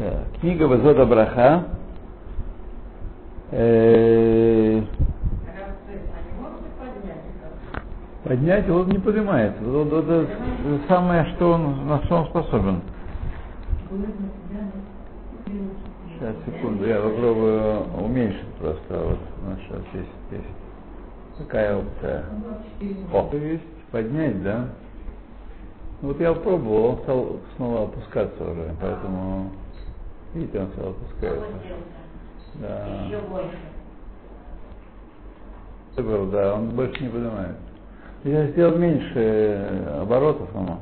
Так, 0.00 0.40
книга 0.40 0.62
Вазода 0.62 1.04
Браха. 1.04 1.64
Э, 3.50 4.80
Поднять 8.24 8.66
он 8.70 8.88
не 8.88 8.96
вот 9.60 9.92
это 9.92 10.26
самое, 10.88 11.26
что 11.34 11.52
он, 11.52 11.86
на 11.86 12.02
что 12.04 12.16
он 12.16 12.26
способен. 12.28 12.80
Сейчас, 16.14 16.34
секунду, 16.46 16.86
я 16.86 16.98
попробую 17.02 17.82
уменьшить 18.02 18.54
просто. 18.58 18.80
Вот, 18.88 19.18
ну, 19.44 19.56
сейчас 19.56 19.82
есть, 19.92 20.08
есть. 20.30 20.44
Какая 21.40 21.76
опция? 21.76 22.24
О, 23.12 23.28
есть 23.36 23.64
поднять, 23.90 24.42
да? 24.42 24.64
Вот 26.00 26.18
я 26.20 26.32
пробовал, 26.32 27.00
стал 27.02 27.36
снова 27.56 27.82
опускаться 27.82 28.42
уже, 28.42 28.74
поэтому, 28.80 29.50
видите, 30.34 30.60
он 30.60 30.68
стал 30.72 30.90
опускаться. 30.90 31.44
Да. 32.54 33.08
Был, 35.96 36.26
да, 36.30 36.54
он 36.54 36.70
больше 36.70 37.02
не 37.02 37.08
поднимает. 37.10 37.56
Я 38.24 38.46
сделал 38.48 38.76
меньше 38.76 39.86
оборотов 40.00 40.54
ему, 40.54 40.78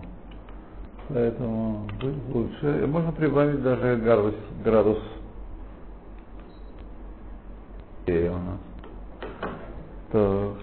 поэтому 1.09 1.89
будет 2.01 2.35
лучше. 2.35 2.87
Можно 2.87 3.13
прибавить 3.13 3.63
даже 3.63 3.97
градус. 3.97 4.35
градус. 4.65 4.99
И 8.07 8.29
у 8.29 8.33
нас. 8.33 8.59
То. 10.13 10.57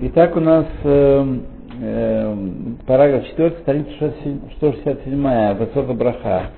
Итак, 0.00 0.36
у 0.36 0.40
нас 0.40 0.66
э, 0.82 1.38
э, 1.80 2.36
параграф 2.86 3.26
4, 3.28 3.50
страница 3.62 4.14
167, 4.56 5.54
Высока 5.58 5.92
Браха. 5.92 6.50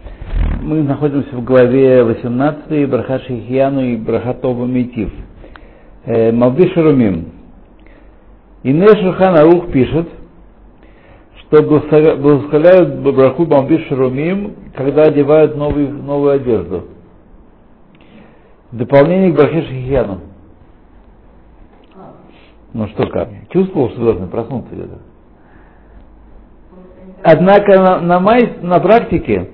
Мы 0.62 0.82
находимся 0.82 1.34
в 1.36 1.44
главе 1.44 2.02
18, 2.02 2.88
Браха 2.88 3.18
Шихьяну 3.20 3.80
и 3.82 3.96
Браха 3.96 4.34
Това 4.34 4.66
Митив. 4.66 5.12
Э, 6.04 6.32
Малби 6.32 6.68
Шарумим. 6.68 7.32
Инне 8.62 8.88
Шурхан 8.88 9.36
Арух 9.36 9.70
пишет, 9.70 10.08
что 11.40 11.62
благословляют 11.62 13.00
Браху 13.00 13.46
Малби 13.46 13.78
Шарумим, 13.88 14.54
когда 14.74 15.02
одевают 15.02 15.56
новый, 15.56 15.88
новую 15.88 16.32
одежду. 16.32 16.84
В 18.72 18.76
дополнение 18.76 19.32
к 19.32 19.36
Брахе 19.36 19.62
Шихьяну. 19.62 20.20
Ну 22.72 22.88
что 22.88 23.06
как? 23.06 23.30
Чувствовал, 23.50 23.88
что 23.90 24.00
должен 24.00 24.28
проснуться 24.28 24.74
где-то. 24.74 24.98
Однако 27.22 27.80
на, 27.80 28.00
на, 28.00 28.20
май, 28.20 28.58
на 28.62 28.78
практике 28.80 29.50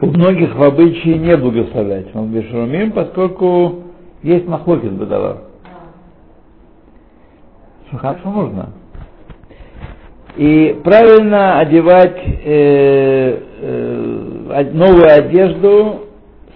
у 0.00 0.06
многих 0.06 0.54
в 0.54 0.62
обычае 0.62 1.18
не 1.18 1.36
благословлять 1.36 2.14
Малбишрумим, 2.14 2.92
поскольку 2.92 3.84
есть 4.22 4.46
махлокис 4.46 4.90
бедовар. 4.90 5.38
Хорошо 7.92 8.30
нужно. 8.30 8.70
И 10.36 10.80
правильно 10.82 11.60
одевать 11.60 12.18
э, 12.44 13.38
э, 13.60 14.70
новую 14.72 15.12
одежду 15.12 16.06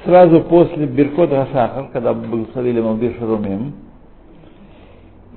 сразу 0.05 0.41
после 0.41 0.87
Беркот 0.87 1.31
Хашахар, 1.31 1.89
когда 1.93 2.13
благословили 2.13 2.81
Малбишрумим, 2.81 3.75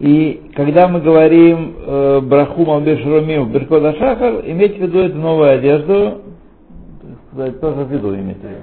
и 0.01 0.49
когда 0.55 0.87
мы 0.87 0.99
говорим 0.99 1.75
э, 1.77 2.21
браху 2.21 2.65
Малбеш 2.65 3.05
Румим 3.05 3.51
Беркот 3.51 3.83
Шахар, 3.99 4.41
иметь 4.47 4.75
в 4.75 4.81
виду 4.81 4.97
эту 4.97 5.15
новую 5.15 5.51
одежду, 5.51 6.21
сказать, 7.31 7.61
тоже 7.61 7.83
в 7.83 7.91
виду 7.91 8.15
иметь 8.15 8.37
виду. 8.37 8.55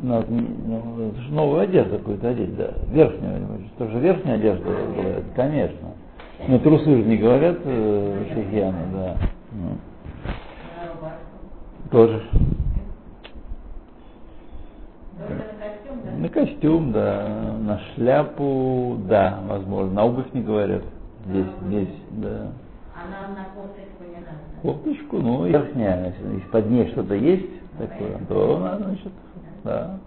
Ну, 0.00 0.24
ну, 0.26 1.08
это 1.10 1.20
же 1.20 1.32
новую 1.34 1.60
одежду 1.60 1.98
какую-то 1.98 2.28
одеть, 2.30 2.56
да. 2.56 2.70
Верхнюю, 2.90 3.60
тоже 3.76 3.98
верхняя 3.98 4.36
одежда 4.36 4.64
говорят, 4.96 5.24
конечно. 5.36 5.88
Но 6.48 6.58
трусы 6.60 6.96
же 6.96 7.02
не 7.02 7.18
говорят 7.18 7.58
э, 7.62 8.24
шахьяны, 8.34 8.86
да. 8.94 9.16
Ну. 9.52 9.76
Тоже. 11.90 12.22
На 16.24 16.30
костюм, 16.30 16.90
да, 16.90 17.28
на 17.60 17.78
шляпу, 17.94 18.96
да, 19.06 19.40
возможно. 19.46 19.92
На 19.92 20.04
обувь 20.06 20.32
не 20.32 20.40
говорят. 20.40 20.82
Здесь, 21.26 21.44
здесь, 21.66 21.94
да. 22.12 22.48
А 22.94 23.04
на, 23.10 23.34
на 23.34 23.44
кофточку 23.54 24.04
не 24.04 24.24
надо? 24.24 24.38
Кофточку, 24.62 25.18
ну, 25.18 25.44
верхняя, 25.44 26.06
если, 26.06 26.36
если 26.36 26.48
под 26.48 26.70
ней 26.70 26.88
что-то 26.92 27.14
есть 27.14 27.50
такое, 27.76 28.18
то 28.26 28.56
она, 28.56 28.78
значит, 28.78 29.12
да. 29.64 29.98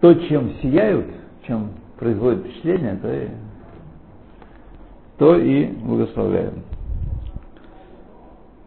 То, 0.00 0.14
чем 0.14 0.52
сияют, 0.62 1.06
чем 1.48 1.70
производит 1.98 2.44
впечатление, 2.44 2.96
то 3.02 3.12
и, 3.12 3.28
то 5.18 5.36
и 5.36 5.66
благословляем. 5.66 6.62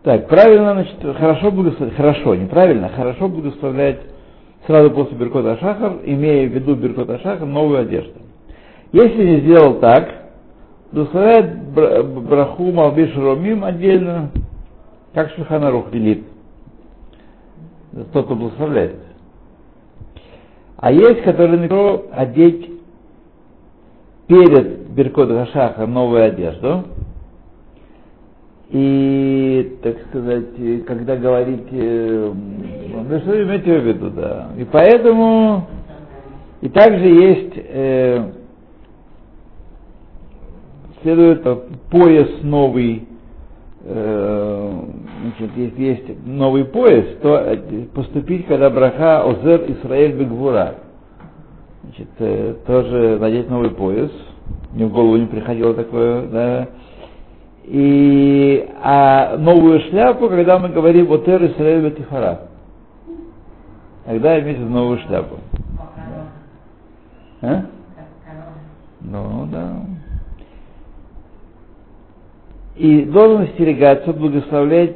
Так, 0.03 0.28
правильно, 0.28 0.74
значит, 0.74 0.97
хорошо 1.18 1.50
благословлять, 1.50 1.96
хорошо, 1.96 2.36
неправильно, 2.36 2.90
хорошо 2.90 3.30
благословлять 3.30 4.09
сразу 4.69 4.91
после 4.91 5.18
Беркота 5.18 5.57
Шахар, 5.57 5.94
имея 6.06 6.47
в 6.47 6.53
виду 6.53 6.75
Беркота 6.75 7.18
Шахар, 7.18 7.47
новую 7.47 7.80
одежду. 7.80 8.19
Если 8.91 9.25
не 9.25 9.40
сделал 9.40 9.80
так, 9.80 10.07
благословляет 10.91 11.63
браху 11.72 12.72
Малбиш 12.72 13.16
Ромим 13.16 13.63
отдельно, 13.63 14.30
как 15.16 15.31
Шуханарух 15.31 15.91
велит. 15.91 16.24
Тот, 18.13 18.25
кто 18.25 18.35
благословляет. 18.35 18.97
А 20.78 20.91
есть, 20.91 21.24
которые 21.24 21.59
например, 21.59 22.01
одеть 22.12 22.69
перед 24.28 24.91
Беркот 24.91 25.30
Гашаха 25.30 25.88
новую 25.88 26.25
одежду. 26.25 26.84
И, 28.72 29.78
так 29.81 29.97
сказать, 30.09 30.85
когда 30.85 31.16
говорите, 31.16 32.34
ну 32.34 33.19
что 33.19 33.31
вы 33.31 33.44
имеете 33.44 33.80
в 33.80 33.88
виду, 33.88 34.12
да. 34.12 34.50
И 34.57 34.63
поэтому, 34.63 35.68
и 36.62 36.69
также 36.69 37.07
есть, 37.07 37.53
э, 37.56 38.31
следует 41.02 41.44
пояс 41.90 42.30
новый, 42.44 43.07
э, 43.85 44.81
значит, 45.22 45.57
если 45.57 45.81
есть 45.81 46.25
новый 46.28 46.66
пояс, 46.66 47.06
то 47.24 47.57
поступить, 47.96 48.46
когда 48.46 48.69
браха 48.69 49.24
Озер 49.24 49.66
Исраэль 49.68 50.13
Бегвура. 50.13 50.75
Значит, 51.86 52.09
э, 52.19 52.53
тоже 52.68 53.18
надеть 53.19 53.50
новый 53.50 53.72
пояс. 53.72 54.12
Мне 54.74 54.86
в 54.86 54.94
голову 54.94 55.18
не 55.18 55.25
приходило 55.25 55.74
такое, 55.74 56.28
да. 56.28 56.68
И 57.66 58.68
а 58.81 59.38
новую 59.38 59.81
шляпу, 59.81 60.30
когда 60.30 60.58
мы 60.58 60.70
говорим 60.70 61.12
о 61.12 61.18
Тер 61.20 61.44
Исраэль 61.46 61.90
Бетифара. 61.90 62.47
Тогда 64.06 64.40
иметь 64.40 64.59
новую 64.59 64.97
шляпу. 65.00 65.36
А? 67.42 67.66
Ну 69.02 69.48
да. 69.52 69.86
И 72.75 73.03
должен 73.03 73.44
остерегаться, 73.44 74.14
благословлять 74.14 74.96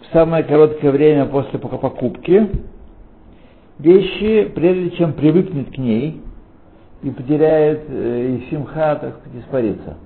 в 0.00 0.12
самое 0.12 0.44
короткое 0.44 0.92
время 0.92 1.26
после 1.26 1.58
покупки 1.58 2.48
вещи, 3.78 4.50
прежде 4.54 4.90
чем 4.92 5.12
привыкнет 5.12 5.74
к 5.74 5.78
ней 5.78 6.22
и 7.02 7.10
потеряет 7.10 7.82
э, 7.88 8.36
и 8.36 8.50
симха, 8.50 8.96
так 8.96 9.16
сказать, 9.18 9.44
испарится. 9.44 9.96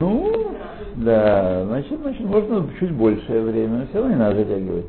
Ну, 0.00 0.54
да, 0.96 1.64
значит, 1.66 2.00
значит, 2.00 2.24
можно 2.24 2.68
чуть 2.78 2.92
большее 2.92 3.42
время, 3.42 3.78
но 3.78 3.86
все 3.86 3.94
равно 3.98 4.10
не 4.10 4.16
надо 4.16 4.36
затягивать. 4.36 4.86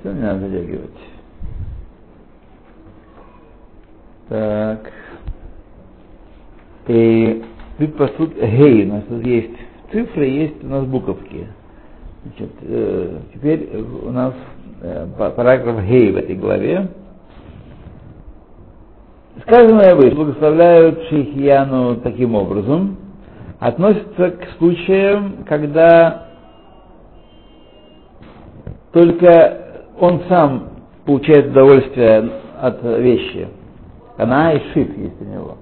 Все 0.00 0.12
не 0.12 0.20
надо 0.20 0.40
затягивать. 0.40 0.90
Так. 4.28 4.92
И 6.88 7.44
тут 7.78 7.96
по 7.96 8.08
сути, 8.08 8.34
гей, 8.38 8.86
у 8.86 8.94
нас 8.94 9.04
тут 9.08 9.24
есть 9.24 9.56
цифры, 9.92 10.26
есть 10.26 10.64
у 10.64 10.68
нас 10.68 10.84
буковки. 10.84 11.46
Значит, 12.24 12.52
э, 12.62 13.18
теперь 13.34 13.76
у 13.76 14.10
нас 14.10 14.34
э, 14.82 15.06
параграф 15.16 15.84
гей 15.84 16.12
в 16.12 16.16
этой 16.16 16.36
главе. 16.36 16.88
Сказанное 19.42 19.94
выше 19.94 20.14
благословляют 20.14 21.02
Шейхияну 21.08 21.96
таким 21.96 22.34
образом, 22.34 22.96
относится 23.60 24.30
к 24.30 24.48
случаям, 24.58 25.44
когда 25.48 26.26
только 28.92 29.84
он 30.00 30.22
сам 30.28 30.68
получает 31.04 31.48
удовольствие 31.50 32.30
от 32.60 32.82
вещи. 32.82 33.48
Она 34.16 34.52
и 34.54 34.60
шит 34.72 34.96
есть 34.96 35.20
у 35.20 35.24
него. 35.24 35.56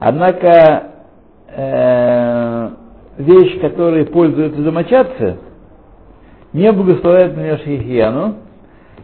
Однако 0.00 0.82
э, 1.54 2.70
вещь, 3.18 3.60
которой 3.60 4.06
пользуются 4.06 4.60
домочадцы, 4.62 5.38
не 6.52 6.70
благословляет 6.72 7.36
на 7.36 7.40
нее 7.40 7.58
шейхияну 7.58 8.34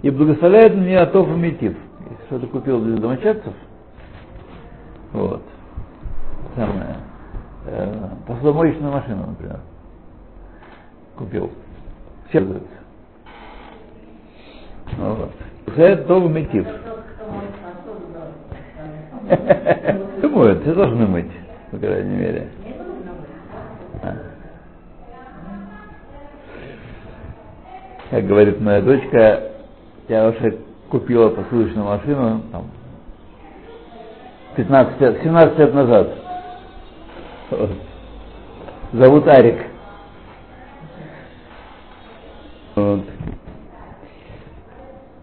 и 0.02 0.10
благословляет 0.10 0.74
на 0.76 0.80
нее 0.80 0.98
атоф 0.98 1.28
и 1.28 1.38
метив. 1.38 1.76
Что-то 2.26 2.46
купил 2.46 2.80
для 2.82 2.96
домочадцев, 2.98 3.54
вот, 5.12 5.42
самое, 6.54 6.96
э, 7.66 8.08
посудомоечную 8.26 8.92
машину, 8.92 9.26
например, 9.28 9.60
купил. 11.16 11.50
Все 12.28 12.40
пользуются. 12.40 12.68
Вот. 14.98 15.32
Это 15.76 16.02
атоф 16.02 16.24
и 16.24 16.28
метив. 16.28 16.66
Тот, 16.66 17.04
кто 17.14 17.30
моет 17.30 17.54
посуду, 17.62 18.06
должен. 19.28 20.20
Думаю, 20.20 20.60
все 20.60 20.74
должны 20.74 21.06
мыть, 21.06 21.30
по 21.70 21.78
крайней 21.78 22.16
мере. 22.16 22.48
А. 24.02 24.16
Как 28.10 28.26
говорит 28.26 28.60
моя 28.60 28.82
дочка, 28.82 29.52
я 30.08 30.28
уже 30.28 30.67
купила 30.90 31.28
посудочную 31.30 31.86
машину 31.86 32.42
там, 32.50 32.64
15 34.56 35.00
лет, 35.00 35.22
17 35.22 35.58
лет 35.58 35.74
назад. 35.74 36.08
Вот. 37.50 37.70
Зовут 38.92 39.28
Арик. 39.28 39.58
Вот. 42.74 43.04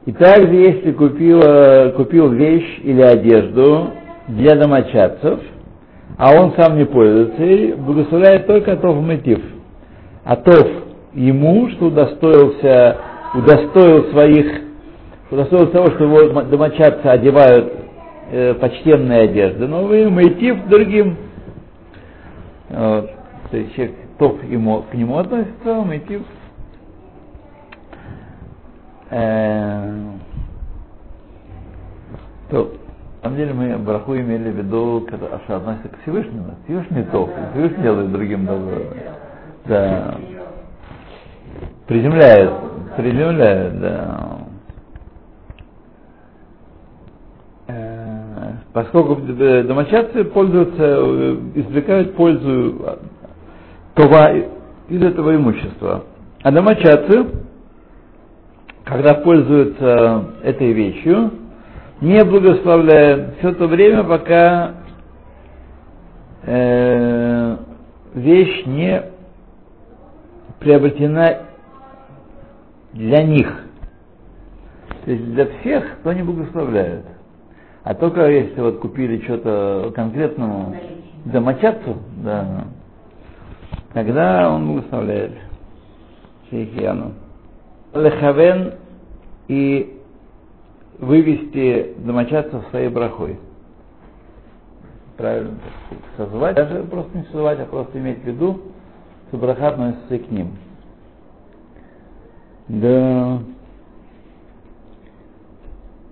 И 0.06 0.12
также, 0.12 0.54
если 0.54 0.92
купила, 0.92 1.94
купил 1.96 2.30
вещь 2.30 2.80
или 2.84 3.02
одежду 3.02 3.90
для 4.28 4.56
домочадцев, 4.56 5.40
а 6.18 6.40
он 6.40 6.54
сам 6.58 6.78
не 6.78 6.86
пользуется, 6.86 7.44
ей, 7.44 7.74
благословляет 7.74 8.46
только 8.46 8.78
Тов 8.78 9.02
Мотив. 9.02 9.42
А 10.24 10.36
Тов 10.36 10.68
ему, 11.14 11.70
что 11.72 11.88
удостоился, 11.88 12.98
удостоил 13.34 14.12
своих, 14.12 14.65
удостоил 15.36 15.68
того, 15.68 15.88
что 15.92 16.04
его 16.04 16.42
домочадцы 16.42 17.06
одевают 17.06 17.74
э, 18.32 18.54
почтенные 18.56 19.22
одежды 19.22 19.68
новые, 19.68 20.10
Мотив 20.10 20.66
другим. 20.68 21.18
Вот. 22.70 23.12
То 23.52 23.58
есть 23.58 23.76
человек 23.76 23.96
Тов 24.18 24.44
ему, 24.46 24.82
к 24.90 24.94
нему 24.94 25.18
относится, 25.18 25.76
Мотив 25.82 26.22
Э, 29.10 29.94
то, 32.50 32.74
на 33.24 33.30
самом 33.30 33.38
деле 33.38 33.54
мы 33.54 33.78
браху 33.78 34.16
имели 34.16 34.50
в 34.50 34.58
виду, 34.58 35.06
когда 35.10 35.40
что 35.46 35.58
относится 35.58 35.90
к 35.90 36.02
Всевышнему. 36.02 36.56
Всевышний 36.66 37.04
топ, 37.04 37.30
Всевышний 37.54 37.84
делает 37.84 38.12
другим 38.12 38.46
добро. 38.46 38.82
Да. 39.66 40.16
Приземляет, 41.88 42.52
приземляет, 42.98 43.80
да. 43.80 44.38
Э, 47.68 48.54
Поскольку 48.76 49.16
домочадцы 49.16 50.26
пользуются, 50.26 50.84
э, 50.84 51.38
извлекают 51.56 52.14
пользу 52.16 52.76
това 53.94 54.34
из 54.90 55.02
этого 55.02 55.34
имущества. 55.34 56.04
А 56.44 56.52
домочадцы 56.52 57.26
когда 58.84 59.14
пользуются 59.14 60.26
этой 60.44 60.74
вещью, 60.74 61.32
не 62.02 62.22
благословляя 62.26 63.32
все 63.40 63.54
то 63.54 63.68
время, 63.68 64.04
пока 64.04 64.74
э, 66.44 67.58
вещь 68.14 68.66
не 68.66 69.04
приобретена 70.60 71.44
для 72.92 73.24
них. 73.24 73.48
То 75.06 75.12
есть 75.12 75.34
для 75.34 75.46
всех, 75.46 76.00
кто 76.02 76.12
не 76.12 76.24
благословляет. 76.24 77.15
А 77.86 77.94
только 77.94 78.28
если 78.28 78.60
вот 78.62 78.80
купили 78.80 79.24
что-то 79.24 79.92
конкретному 79.94 80.76
домочадцу, 81.26 81.98
да, 82.18 82.66
тогда 83.94 84.52
он 84.52 84.68
благословляет 84.68 85.34
шейхиану 86.50 87.12
лехавен 87.94 88.74
и 89.48 90.02
вывести 90.98 91.94
домочадцев 92.00 92.66
своей 92.72 92.90
брахой. 92.90 93.38
Правильно 95.16 95.54
созвать, 96.18 96.56
даже 96.56 96.84
просто 96.86 97.16
не 97.16 97.24
созвать, 97.26 97.60
а 97.60 97.66
просто 97.66 98.00
иметь 98.00 98.20
в 98.20 98.26
виду, 98.26 98.62
что 99.28 99.38
браха 99.38 99.70
относится 99.70 100.16
и 100.16 100.18
к 100.18 100.32
ним. 100.32 100.54
Да. 102.68 103.40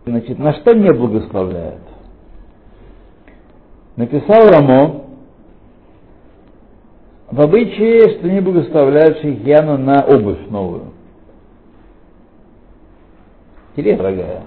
Значит, 0.06 0.38
на 0.38 0.54
что 0.54 0.74
не 0.74 0.92
благословляют? 0.92 1.82
Написал 3.96 4.50
Рамо 4.50 5.04
в 7.32 7.42
обычае, 7.42 8.18
что 8.18 8.30
не 8.30 8.42
благословляют 8.42 9.20
шейхьяну 9.20 9.78
на 9.78 10.04
обувь 10.04 10.48
новую. 10.50 10.92
Интересно, 13.76 14.04
дорогая, 14.04 14.44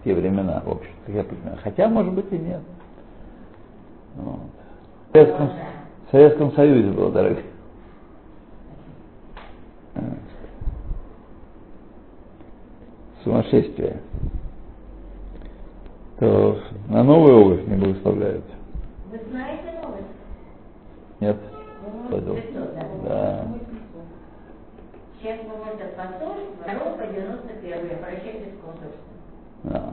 в 0.00 0.04
те 0.04 0.14
времена, 0.14 0.62
в 0.64 0.70
общем, 0.70 0.92
я 1.08 1.24
понимаю. 1.24 1.58
Хотя, 1.62 1.88
может 1.88 2.12
быть, 2.12 2.30
и 2.30 2.38
нет. 2.38 2.60
Вот. 4.16 4.40
В, 5.08 5.12
Советском, 5.12 5.50
в 6.06 6.10
Советском 6.10 6.52
Союзе 6.52 6.90
было 6.90 7.10
дорогая. 7.10 7.44
Сумасшествие. 13.24 14.00
То 16.20 16.58
на 16.90 17.02
новую 17.02 17.40
обувь 17.40 17.66
не 17.66 17.76
благословляют. 17.76 18.44
Вы 19.10 19.20
знаете 19.30 19.72
новость? 19.82 20.04
Нет? 21.18 21.36
Ну, 21.82 22.10
Пойду. 22.10 22.36
да. 22.54 22.86
Да. 23.04 23.48
Сейчас 25.18 25.38
мы 25.44 25.72
этот 25.72 25.96
посол, 25.96 26.36
второго 26.60 26.98
по 26.98 27.06
91 27.06 27.96
обращайтесь 27.96 28.52
к 28.52 28.64
консульству. 28.64 29.10
Да. 29.64 29.92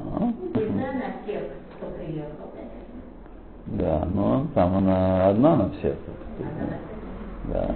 Всегда 0.54 0.92
на 0.94 1.24
всех, 1.24 1.44
кто 1.78 1.88
приехал. 1.92 2.48
Да, 3.68 4.08
ну 4.14 4.48
там 4.54 4.78
она 4.78 5.30
одна 5.30 5.56
на 5.56 5.70
всех. 5.72 5.96
Да. 7.52 7.76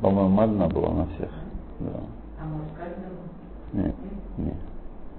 По-моему, 0.00 0.40
одна 0.40 0.66
была 0.68 0.90
на 0.90 1.06
всех. 1.06 1.30
Да. 1.80 2.00
А 2.40 2.44
может 2.46 2.68
каждому? 2.76 3.22
Нет, 3.72 3.94
нет. 4.38 4.56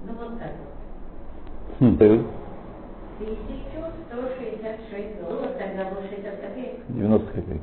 Ну 0.05 0.13
вот 0.13 0.39
так 0.39 0.51
вот. 0.51 0.73
Хм. 1.79 1.97
Ты 1.97 2.21
1166 3.19 5.21
долларов, 5.21 5.51
тогда 5.57 5.85
было 5.89 6.01
60 6.07 6.39
копеек. 6.39 6.75
90 6.89 7.33
копеек. 7.33 7.61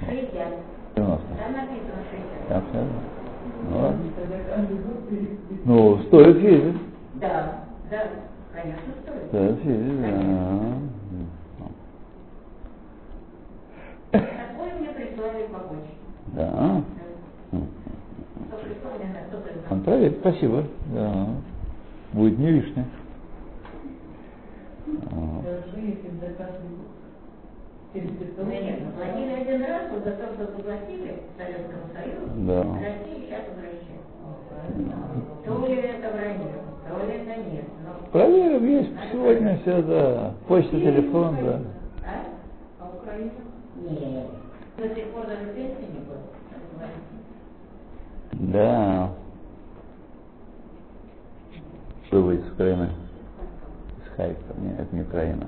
60. 0.00 0.48
90. 0.96 0.96
Там 0.96 1.52
написано 1.52 2.02
60. 2.10 2.48
Так, 2.48 2.64
все. 2.70 2.84
Ну 3.68 3.78
ладно. 3.78 4.00
Ну, 5.64 5.98
стоит 6.04 6.36
съездить. 6.38 6.80
Да, 7.14 7.64
да, 7.90 8.02
конечно, 8.52 8.92
стоит. 9.02 9.26
Стоит 9.28 9.60
съездить, 9.62 10.00
да. 10.00 10.06
Такой 14.12 14.72
мне 14.78 14.88
прислали 14.90 15.46
по 15.52 15.58
почте. 15.58 15.94
Да. 16.34 16.82
Проверит, 19.84 20.18
спасибо. 20.20 20.64
Да. 20.94 21.26
Будет 22.12 22.38
не 22.38 22.50
лишнее. 22.50 22.84
Вот. 25.20 25.44
Ну, 27.92 28.46
нет, 28.46 28.94
платили 28.94 29.32
один 29.32 29.64
раз, 29.64 29.82
вот 29.92 30.04
за 30.04 30.12
то, 30.12 30.32
что 30.34 30.46
заплатили 30.46 31.22
Советскому 31.36 31.82
Союзу, 31.92 32.46
Да. 32.46 32.62
Россия 32.62 33.26
сейчас 33.26 33.42
возвращает. 33.48 34.00
То 35.44 35.66
ли 35.66 35.74
это 35.74 36.12
вранье, 36.12 36.54
то 36.88 37.06
ли 37.06 37.12
это 37.18 37.50
нет. 37.50 37.64
Но... 37.84 38.10
Проверим, 38.12 38.64
есть 38.64 38.90
сегодня 39.12 39.58
все, 39.62 39.82
да. 39.82 40.34
Почта, 40.46 40.70
телефон, 40.70 41.36
да. 41.42 41.60
А? 42.06 42.24
А 42.80 42.96
Украина? 42.96 43.32
Нет. 43.76 44.26
До 44.76 44.94
сих 44.94 45.06
пор 45.08 45.26
даже 45.26 45.46
пенсии 45.46 45.90
не 45.92 46.00
было. 46.06 46.20
Да. 48.32 49.10
Что 52.06 52.22
вы 52.22 52.36
из 52.36 52.52
Украины? 52.52 52.88
Нет, 54.28 54.80
это 54.80 54.94
не 54.96 55.02
Украина. 55.02 55.46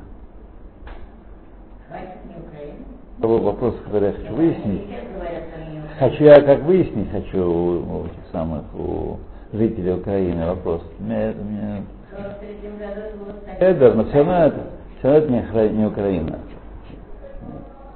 Хватит 1.89 2.25
не 2.27 2.37
Украина. 2.43 3.45
Вопрос, 3.45 3.75
который 3.85 4.09
я 4.09 4.13
хочу 4.15 4.35
выяснить. 4.35 4.89
Хочу 5.99 6.25
я 6.25 6.41
как 6.41 6.63
выяснить, 6.63 7.11
хочу 7.11 7.39
у, 7.39 8.01
у 8.01 8.07
этих 8.07 8.27
самых, 8.33 8.63
у 8.75 9.19
жителей 9.53 9.95
Украины 9.95 10.47
вопрос. 10.47 10.83
Мне, 10.99 11.33
мне... 11.33 11.83
В 12.11 12.17
43 12.17 12.71
году 12.79 13.01
было 13.19 13.35
Это, 13.59 13.95
но 13.95 14.05
все 14.05 14.19
равно 14.19 14.45
это, 14.47 14.61
все 14.99 15.13
равно 15.13 15.39
это 15.39 15.69
не, 15.71 15.87
Украина. 15.87 16.39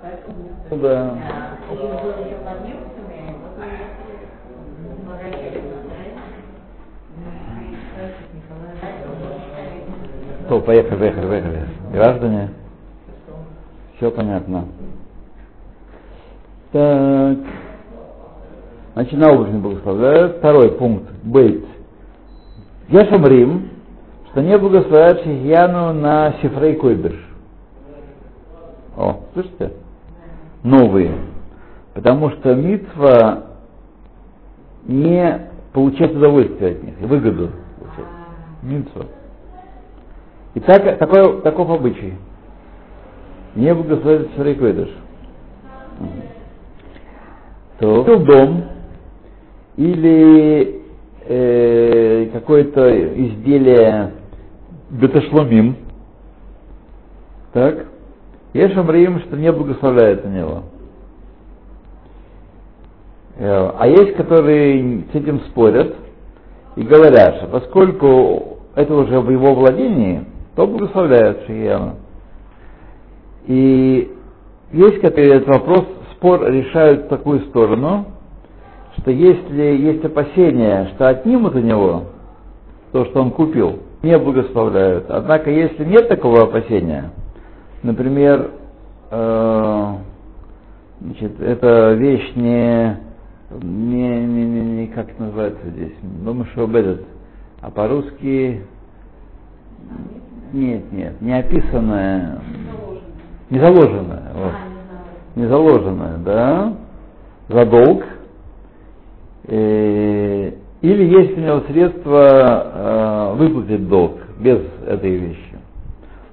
Поэтому, 0.02 0.82
Да. 0.82 1.10
а, 1.10 1.72
и 1.72 1.76
был 1.76 1.88
еще 1.88 2.36
под 2.44 2.60
немцами, 2.64 3.34
потом 3.42 3.70
если 3.70 5.60
возвращались 8.48 9.86
на 9.88 9.94
Украину, 9.96 10.26
То, 10.48 10.60
поехали, 10.60 10.98
поехали, 10.98 11.26
поехали. 11.26 11.68
Граждане, 11.92 12.50
все 13.96 14.10
понятно. 14.10 14.66
Так. 16.72 17.38
Значит, 18.94 19.18
научно 19.18 19.58
благословляют. 19.58 20.36
Второй 20.36 20.72
пункт. 20.72 21.10
Бейт. 21.22 21.64
Ешамрим, 22.88 23.70
что 24.30 24.42
не 24.42 24.56
благословляют 24.56 25.22
Шихьяну 25.22 25.92
на 25.92 26.34
Сифрей 26.40 26.76
Койдыш. 26.76 27.14
О, 28.96 29.20
слышите? 29.34 29.72
Новые. 30.62 31.12
Потому 31.94 32.30
что 32.30 32.54
митва 32.54 33.44
не 34.84 35.50
получает 35.72 36.14
удовольствие 36.14 36.72
от 36.72 36.82
них, 36.82 36.94
выгоду 37.00 37.50
получает. 37.78 38.08
Митва. 38.62 39.06
И 40.56 40.60
так, 40.60 40.98
такой, 40.98 41.42
таков 41.42 41.68
обычай. 41.68 42.14
Не 43.56 43.74
благословить 43.74 44.30
Сифрей 44.30 44.54
Койдыш. 44.54 44.88
То 47.78 47.96
купил 48.02 48.20
дом 48.20 48.64
или 49.76 50.80
э, 51.26 52.30
какое-то 52.32 52.88
изделие 53.26 54.12
беташломим, 54.88 55.76
так, 57.52 57.88
есть 58.54 58.72
шамрим, 58.72 59.20
что 59.20 59.36
не 59.36 59.52
благословляет 59.52 60.24
на 60.24 60.28
него. 60.28 60.62
Э, 63.36 63.72
А 63.78 63.86
есть, 63.88 64.16
которые 64.16 65.04
с 65.12 65.14
этим 65.14 65.40
спорят 65.50 65.96
и 66.76 66.82
говорят, 66.82 67.36
что 67.36 67.46
поскольку 67.48 68.56
это 68.74 68.94
уже 68.94 69.20
в 69.20 69.30
его 69.30 69.54
владении, 69.54 70.24
то 70.56 70.66
благословляют 70.66 71.44
Шияна. 71.46 71.96
И 73.46 74.10
есть, 74.72 75.00
которые 75.00 75.36
этот 75.36 75.48
вопрос, 75.48 75.84
спор 76.16 76.50
решают 76.50 77.04
в 77.04 77.08
такую 77.08 77.40
сторону, 77.42 78.06
что 78.98 79.10
если 79.10 79.62
есть 79.62 80.04
опасения, 80.04 80.90
что 80.94 81.08
отнимут 81.08 81.54
у 81.54 81.60
него 81.60 82.04
то, 82.90 83.04
что 83.04 83.20
он 83.20 83.30
купил, 83.30 83.80
не 84.02 84.18
благословляют. 84.18 85.10
Однако, 85.10 85.50
если 85.50 85.84
нет 85.84 86.08
такого 86.08 86.44
опасения, 86.44 87.10
например, 87.82 88.50
э, 89.10 89.92
значит, 91.02 91.40
эта 91.40 91.92
вещь 91.92 92.32
не, 92.34 92.96
не, 93.62 94.26
не, 94.26 94.44
не, 94.46 94.60
не 94.60 94.86
как 94.88 95.06
называется 95.18 95.68
здесь, 95.68 95.92
думаю, 96.02 96.46
что 96.52 96.64
этот, 96.64 97.04
а 97.60 97.70
по-русски 97.70 98.62
нет, 100.52 100.92
нет, 100.92 101.20
не 101.20 101.38
описанная, 101.38 102.40
не 103.50 103.58
заложенная, 103.58 104.32
вот, 104.34 104.52
не 105.36 105.46
заложенная, 105.46 106.18
да, 106.18 106.72
за 107.48 107.66
долг, 107.66 108.04
э, 109.44 110.52
или 110.82 111.04
есть 111.04 111.36
у 111.36 111.40
него 111.40 111.60
средства 111.68 113.32
э, 113.32 113.34
выплатить 113.36 113.88
долг 113.88 114.18
без 114.38 114.60
этой 114.86 115.16
вещи. 115.16 115.56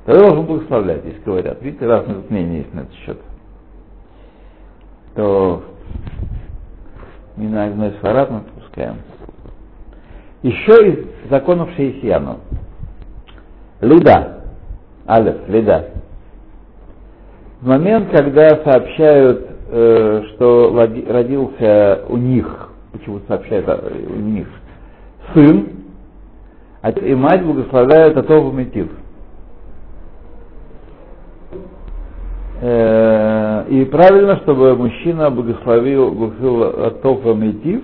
Тогда 0.06 0.28
должен 0.28 0.46
благословлять, 0.46 1.06
если 1.06 1.24
говорят. 1.24 1.62
Видите, 1.62 1.86
разные 1.86 2.18
мнения 2.30 2.58
есть 2.58 2.74
на 2.74 2.82
этот 2.82 2.94
счет. 2.96 3.18
То 5.16 5.64
не 7.38 7.48
на 7.48 7.66
одной 7.66 7.90
из 7.90 7.96
фарад 7.96 8.30
мы 8.30 8.42
пускаем. 8.42 8.98
Еще 10.42 10.90
из 10.90 11.30
законов 11.30 11.70
Шейсьяну. 11.76 12.40
Лида. 13.84 14.44
Алеф, 15.08 15.36
лида. 15.50 15.90
В 17.62 17.68
момент, 17.68 18.10
когда 18.12 18.50
сообщают, 18.64 19.48
э, 19.70 20.24
что 20.34 20.74
родился 21.10 22.04
у 22.08 22.18
них, 22.18 22.70
почему 22.94 23.20
сообщают 23.28 23.68
у 24.10 24.20
них, 24.20 24.48
сын, 25.34 25.68
отец 26.82 27.04
и 27.04 27.14
мать 27.16 27.44
благословляют 27.44 28.18
Атову 28.18 28.52
Метив. 28.52 28.90
Э, 32.62 33.66
И 33.70 33.86
правильно, 33.86 34.38
чтобы 34.38 34.76
мужчина 34.76 35.30
благословил, 35.30 36.12
благословил 36.12 36.86
Атова 36.86 37.34
Метив 37.34 37.82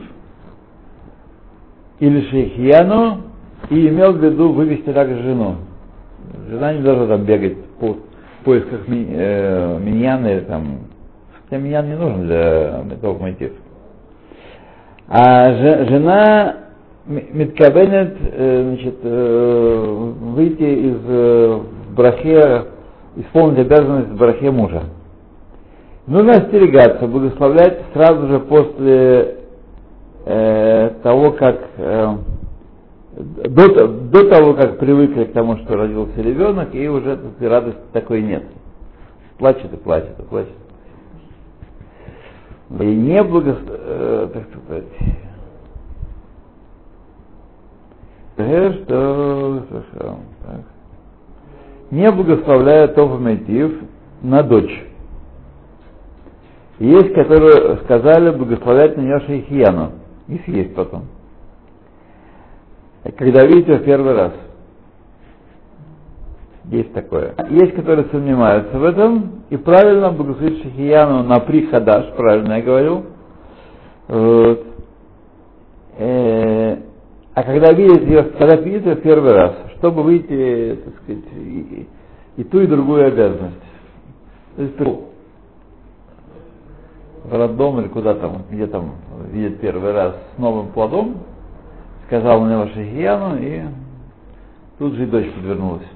или 2.00 2.22
Шейхьяну 2.30 3.22
и 3.70 3.88
имел 3.88 4.14
в 4.14 4.24
виду 4.24 4.54
вывести 4.54 4.92
также 4.94 5.22
жену. 5.24 5.56
Жена 6.50 6.74
не 6.74 6.82
должна 6.82 7.08
там 7.08 7.24
бегать 7.24 7.58
по 7.80 7.98
поисках 8.44 8.88
ми, 8.88 9.08
э, 9.10 9.80
миньяна 9.80 10.42
там. 10.42 10.80
Хотя 11.44 11.62
миньян 11.62 11.88
не 11.88 11.96
нужен 11.96 12.28
для 12.28 12.84
Атова 12.92 13.26
Метив. 13.26 13.54
А 15.08 15.52
жена 15.54 16.56
Миткабенет 17.10 18.18
значит, 18.20 19.00
э, 19.02 20.12
выйти 20.22 20.62
из 20.62 20.98
э, 21.08 21.60
брахе, 21.98 22.66
исполнить 23.16 23.58
обязанность 23.58 24.10
в 24.10 24.18
брахе 24.18 24.52
мужа. 24.52 24.84
Нужно 26.06 26.34
остерегаться, 26.34 27.08
благословлять 27.08 27.80
сразу 27.94 28.28
же 28.28 28.40
после 28.42 29.38
э, 30.26 30.92
того, 31.02 31.32
как 31.32 31.60
э, 31.78 32.10
до, 33.20 33.88
до 33.88 34.30
того, 34.30 34.54
как 34.54 34.80
привыкли 34.80 35.26
к 35.26 35.34
тому, 35.34 35.58
что 35.58 35.76
родился 35.76 36.22
ребенок, 36.22 36.74
и 36.74 36.88
уже 36.88 37.18
тут 37.18 37.42
радости 37.42 37.82
такой 37.92 38.22
нет. 38.22 38.46
Плачет 39.38 39.74
и 39.74 39.78
плачет, 39.78 40.18
и 40.18 40.24
плачет. 40.24 40.54
И 42.80 42.86
не 42.86 43.22
благословляет, 43.24 43.80
э, 43.82 44.30
так 44.34 44.44
сказать, 44.64 44.86
что 48.84 49.64
так. 50.46 50.62
не 51.92 52.10
благословляет 52.12 52.96
Тофаметив 52.96 53.82
на 54.22 54.44
дочь. 54.44 54.86
Есть, 56.80 57.14
которые 57.14 57.78
сказали 57.84 58.30
благословлять 58.30 58.96
на 58.96 59.02
нее 59.02 59.20
Шейхияну. 59.22 59.92
И 60.30 60.38
съесть 60.46 60.74
потом. 60.76 61.06
Когда 63.18 63.46
видите 63.46 63.78
в 63.78 63.84
первый 63.84 64.14
раз. 64.14 64.34
Есть 66.66 66.94
такое. 66.94 67.34
Есть, 67.50 67.74
которые 67.74 68.08
сомневаются 68.10 68.78
в 68.78 68.84
этом, 68.84 69.44
и 69.50 69.58
правильно 69.58 70.12
благословить 70.12 70.62
Шахияну 70.62 71.24
на 71.24 71.40
прихадаш, 71.40 72.14
правильно 72.16 72.54
я 72.54 72.62
говорю. 72.62 73.04
Вот. 74.08 74.66
Э, 75.98 76.78
а 77.34 77.44
когда 77.44 77.74
видит 77.74 78.08
ее, 78.08 78.24
когда 78.24 78.58
видит 78.58 78.86
ее 78.86 78.96
в 78.96 79.02
первый 79.02 79.32
раз, 79.32 79.56
чтобы 79.78 80.04
выйти, 80.04 80.80
так 80.84 80.94
сказать, 81.04 81.24
и, 81.36 81.88
и 82.38 82.44
ту, 82.44 82.60
и 82.60 82.68
другую 82.68 83.08
обязанность. 83.08 83.56
То 84.56 84.62
есть 84.62 84.76
в 87.24 87.34
роддом 87.34 87.80
или 87.80 87.88
куда 87.88 88.14
там, 88.14 88.44
где 88.50 88.68
там 88.68 88.96
видит 89.32 89.60
первый 89.60 89.92
раз 89.94 90.16
с 90.36 90.40
новым 90.40 90.68
плодом, 90.68 91.18
сказал 92.10 92.42
на 92.42 92.52
него 92.52 92.68
Шахияну, 92.70 93.38
и 93.38 93.62
тут 94.80 94.96
же 94.96 95.04
и 95.04 95.06
дочь 95.06 95.32
подвернулась. 95.32 95.88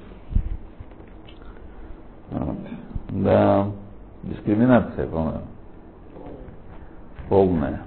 Вот. 2.30 2.56
Да, 3.08 3.66
дискриминация, 4.22 5.08
по-моему. 5.08 5.40
Полная. 7.28 7.82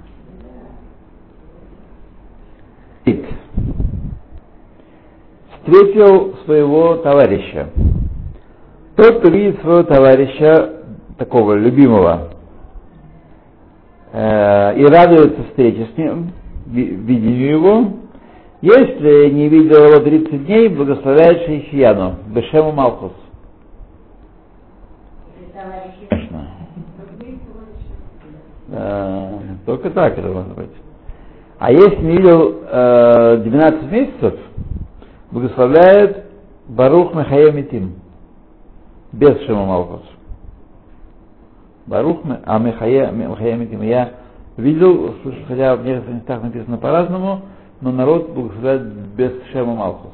Встретил 5.61 6.35
своего 6.43 6.95
товарища. 6.97 7.69
Тот, 8.97 9.19
кто 9.19 9.29
видит 9.29 9.61
своего 9.61 9.83
товарища, 9.83 10.73
такого 11.17 11.53
любимого, 11.53 12.29
э, 14.11 14.79
и 14.79 14.85
радуется 14.85 15.43
встрече 15.45 15.87
с 15.93 15.97
ним, 15.97 16.31
видению 16.65 17.49
его, 17.49 17.87
если 18.61 19.29
не 19.29 19.49
видел 19.49 19.85
его 19.85 19.99
30 19.99 20.45
дней, 20.45 20.67
благословляет 20.69 21.45
Шейхияну, 21.45 22.15
Бешему 22.27 22.71
Малхус. 22.71 23.13
Конечно. 25.53 26.47
Да, 28.67 29.29
только 29.65 29.89
так 29.91 30.17
это 30.17 30.27
может 30.27 30.55
быть. 30.55 30.69
А 31.59 31.71
если 31.71 32.01
не 32.03 32.17
видел 32.17 32.55
э, 32.69 33.41
12 33.43 33.91
месяцев, 33.91 34.33
благословляет 35.31 36.25
Барух 36.67 37.13
Михаем 37.13 37.55
Митим. 37.55 37.95
Без 39.11 39.39
Шема 39.45 39.65
Малхус. 39.65 40.03
Барух 41.87 42.19
Амихая 42.45 43.11
Михаямиким. 43.11 43.81
Я 43.81 44.11
видел, 44.57 45.15
хотя 45.47 45.75
в 45.75 45.85
некоторых 45.85 46.15
местах 46.15 46.43
написано 46.43 46.77
по-разному, 46.77 47.41
но 47.81 47.91
народ 47.91 48.29
благословляет 48.29 48.83
без 49.15 49.33
Шема 49.51 49.75
Малхус. 49.75 50.11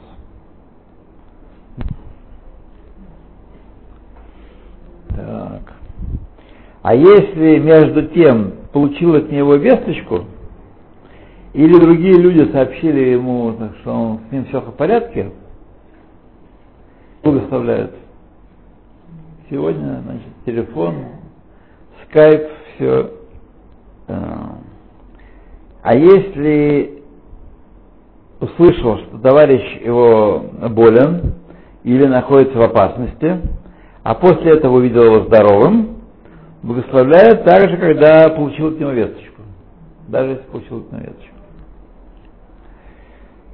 Так. 5.10 5.74
А 6.82 6.96
если 6.96 7.60
между 7.60 8.08
тем 8.08 8.54
получил 8.74 9.16
от 9.16 9.32
него 9.32 9.56
весточку, 9.56 10.26
или 11.54 11.80
другие 11.80 12.16
люди 12.16 12.52
сообщили 12.52 13.12
ему, 13.12 13.56
что 13.82 13.94
он, 13.94 14.20
с 14.28 14.32
ним 14.32 14.46
все 14.46 14.60
в 14.60 14.72
порядке, 14.72 15.32
благословляют. 17.24 17.94
Сегодня, 19.50 20.02
значит, 20.04 20.28
телефон, 20.46 20.96
скайп, 22.04 22.48
все. 22.76 23.12
А 24.08 25.96
если 25.96 27.03
услышал, 28.44 28.98
что 29.00 29.18
товарищ 29.20 29.82
его 29.84 30.44
болен 30.70 31.34
или 31.84 32.06
находится 32.06 32.58
в 32.58 32.62
опасности, 32.62 33.40
а 34.04 34.16
после 34.16 34.54
этого 34.54 34.78
увидел 34.78 35.04
его 35.04 35.26
здоровым, 35.26 35.98
благословляет 36.62 37.46
так 37.46 37.70
же, 37.70 37.78
когда 37.78 38.30
получил 38.30 38.68
от 38.68 38.80
него 38.80 38.92
весточку. 38.92 39.42
Даже 40.08 40.32
если 40.32 40.44
получил 40.44 40.78
от 40.78 40.92
него 40.92 41.02
весточку. 41.02 41.36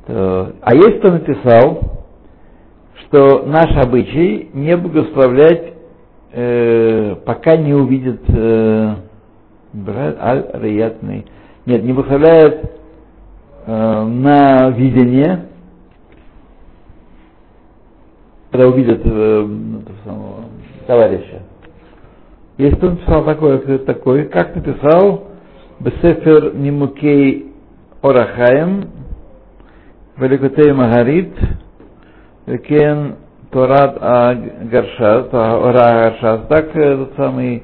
То, 0.07 0.53
а 0.61 0.75
есть 0.75 0.99
кто 0.99 1.11
написал, 1.11 1.81
что 3.05 3.43
наш 3.45 3.75
обычай 3.77 4.49
не 4.53 4.75
благословлять, 4.75 5.73
э, 6.31 7.15
пока 7.25 7.57
не 7.57 7.73
увидит 7.73 8.21
э, 8.27 8.95
аль-риятный. 9.87 11.25
Нет, 11.65 11.83
не 11.83 11.93
благословляет 11.93 12.63
э, 12.63 12.78
на 13.69 14.69
видение, 14.71 15.45
когда 18.51 18.67
увидят 18.67 19.01
э, 19.03 19.47
самого, 20.03 20.45
товарища. 20.87 21.43
Есть 22.57 22.77
кто 22.77 22.89
написал 22.91 23.23
такое, 23.25 23.77
такой, 23.79 24.25
как 24.25 24.55
написал 24.55 25.27
Бесефер 25.79 26.55
Нимукей 26.55 27.53
Орахаем, 28.01 28.89
Великотей 30.17 30.73
Магарит, 30.73 31.33
Кен 32.67 33.15
Торат 33.51 33.97
Агаршас, 34.01 35.27
Агаршас, 35.31 36.47
так 36.49 36.75
этот 36.75 37.15
самый 37.15 37.63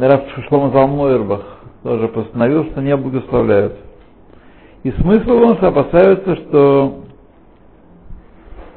Раф 0.00 0.22
Шлома 0.48 0.70
Залмойербах 0.72 1.42
тоже 1.82 2.08
постановил, 2.08 2.64
что 2.70 2.80
не 2.80 2.96
благословляют. 2.96 3.85
И 4.86 4.92
смысл 5.00 5.32
он 5.32 5.58
опасаются, 5.60 6.36
что 6.36 7.00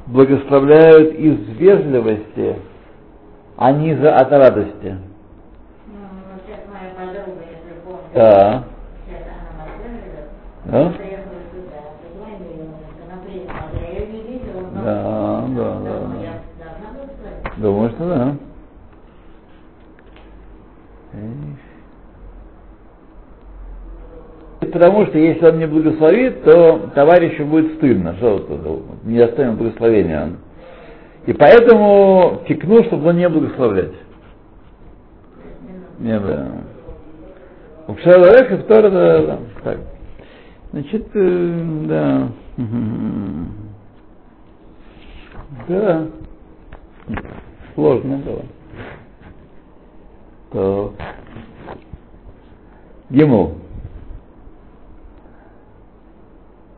благословляют 0.07 1.13
из 1.13 1.37
вежливости, 1.49 2.55
а 3.55 3.71
не 3.71 3.93
за 3.93 4.15
от 4.15 4.31
радости. 4.31 4.97
Ну, 5.85 5.93
Да. 8.15 8.63
Да? 10.65 10.93
Да, 14.73 15.43
да, 15.47 15.77
да. 15.85 17.51
Думаю, 17.57 17.91
что 17.91 18.09
да. 18.09 18.48
Потому 24.59 25.05
что 25.05 25.17
если 25.17 25.45
он 25.45 25.57
не 25.57 25.67
благословит, 25.67 26.43
то 26.43 26.89
товарищу 26.93 27.45
будет 27.45 27.75
стыдно, 27.75 28.15
что 28.17 28.83
не 29.05 29.17
достоин 29.17 29.55
благословения. 29.55 30.33
И 31.25 31.33
поэтому 31.33 32.41
текну, 32.47 32.83
чтобы 32.83 33.09
он 33.09 33.17
не 33.17 33.29
благословлять. 33.29 33.93
Не, 35.99 36.19
да. 36.19 36.51
У 37.87 37.95
человека 37.95 38.57
второе, 38.57 38.91
да, 38.91 39.21
да, 39.21 39.39
так. 39.63 39.77
Значит, 40.71 41.07
э, 41.13 41.61
да. 41.87 42.27
Да. 45.67 46.07
Сложно 47.75 48.17
было. 48.17 48.43
То. 50.51 50.93
Ему. 53.09 53.55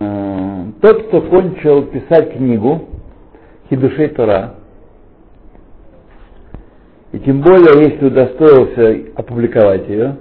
Э, 0.02 0.64
Тот, 0.82 1.08
кто 1.08 1.22
кончил 1.22 1.84
писать 1.84 2.34
книгу 2.34 2.90
Хидушей 3.70 4.08
Тора, 4.10 4.56
и 7.12 7.20
тем 7.20 7.42
более, 7.42 7.90
если 7.90 8.08
удостоился 8.08 9.12
опубликовать 9.16 9.88
ее, 9.88 10.18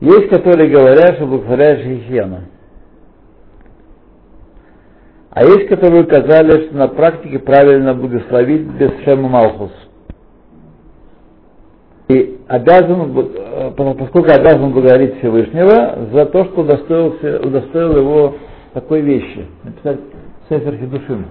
есть, 0.00 0.28
которые 0.30 0.70
говорят, 0.70 1.16
что 1.16 1.26
благословляешь 1.26 1.84
Хихьяна. 1.84 2.44
А 5.30 5.44
есть, 5.44 5.68
которые 5.68 6.04
указали, 6.04 6.66
что 6.66 6.76
на 6.76 6.88
практике 6.88 7.40
правильно 7.40 7.92
благословить 7.94 8.62
без 8.62 8.90
Шема 9.04 9.28
Малхус. 9.28 9.72
И 12.08 12.40
обязан, 12.48 13.18
э, 13.18 13.70
поскольку 13.76 14.30
обязан 14.30 14.72
благодарить 14.72 15.18
Всевышнего 15.18 16.08
за 16.10 16.24
то, 16.26 16.44
что 16.46 16.62
удостоился, 16.62 17.40
удостоил 17.46 17.98
его 17.98 18.34
такой 18.72 19.02
вещи, 19.02 19.46
написать 19.62 19.98
Сефер 20.48 20.76
Хидушим. 20.76 21.26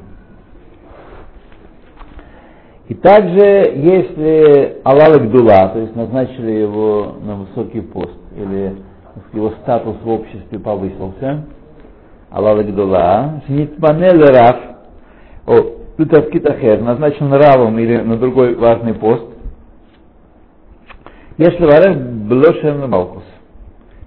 И 2.89 2.93
также, 2.93 3.73
если 3.75 4.77
Аллах 4.83 5.19
Гдула, 5.23 5.69
то 5.69 5.79
есть 5.79 5.95
назначили 5.95 6.51
его 6.51 7.15
на 7.23 7.35
высокий 7.35 7.81
пост, 7.81 8.13
или 8.35 8.75
его 9.33 9.51
статус 9.63 9.95
в 10.03 10.09
обществе 10.09 10.59
повысился, 10.59 11.43
Аллах 12.29 12.63
Гдула, 12.65 13.41
Нитманел 13.47 14.21
Раф, 14.27 14.57
о, 15.47 15.55
Лютавкитахер, 15.97 16.81
назначен 16.81 17.33
равом 17.33 17.79
или 17.79 17.97
на 17.97 18.15
другой 18.17 18.55
важный 18.55 18.93
пост, 18.93 19.25
если 21.37 21.65
варев 21.65 21.97
блошен 22.27 22.89
Малкус, 22.89 23.23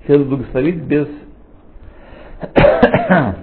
следует 0.04 0.28
благословить 0.28 0.82
без 0.82 1.08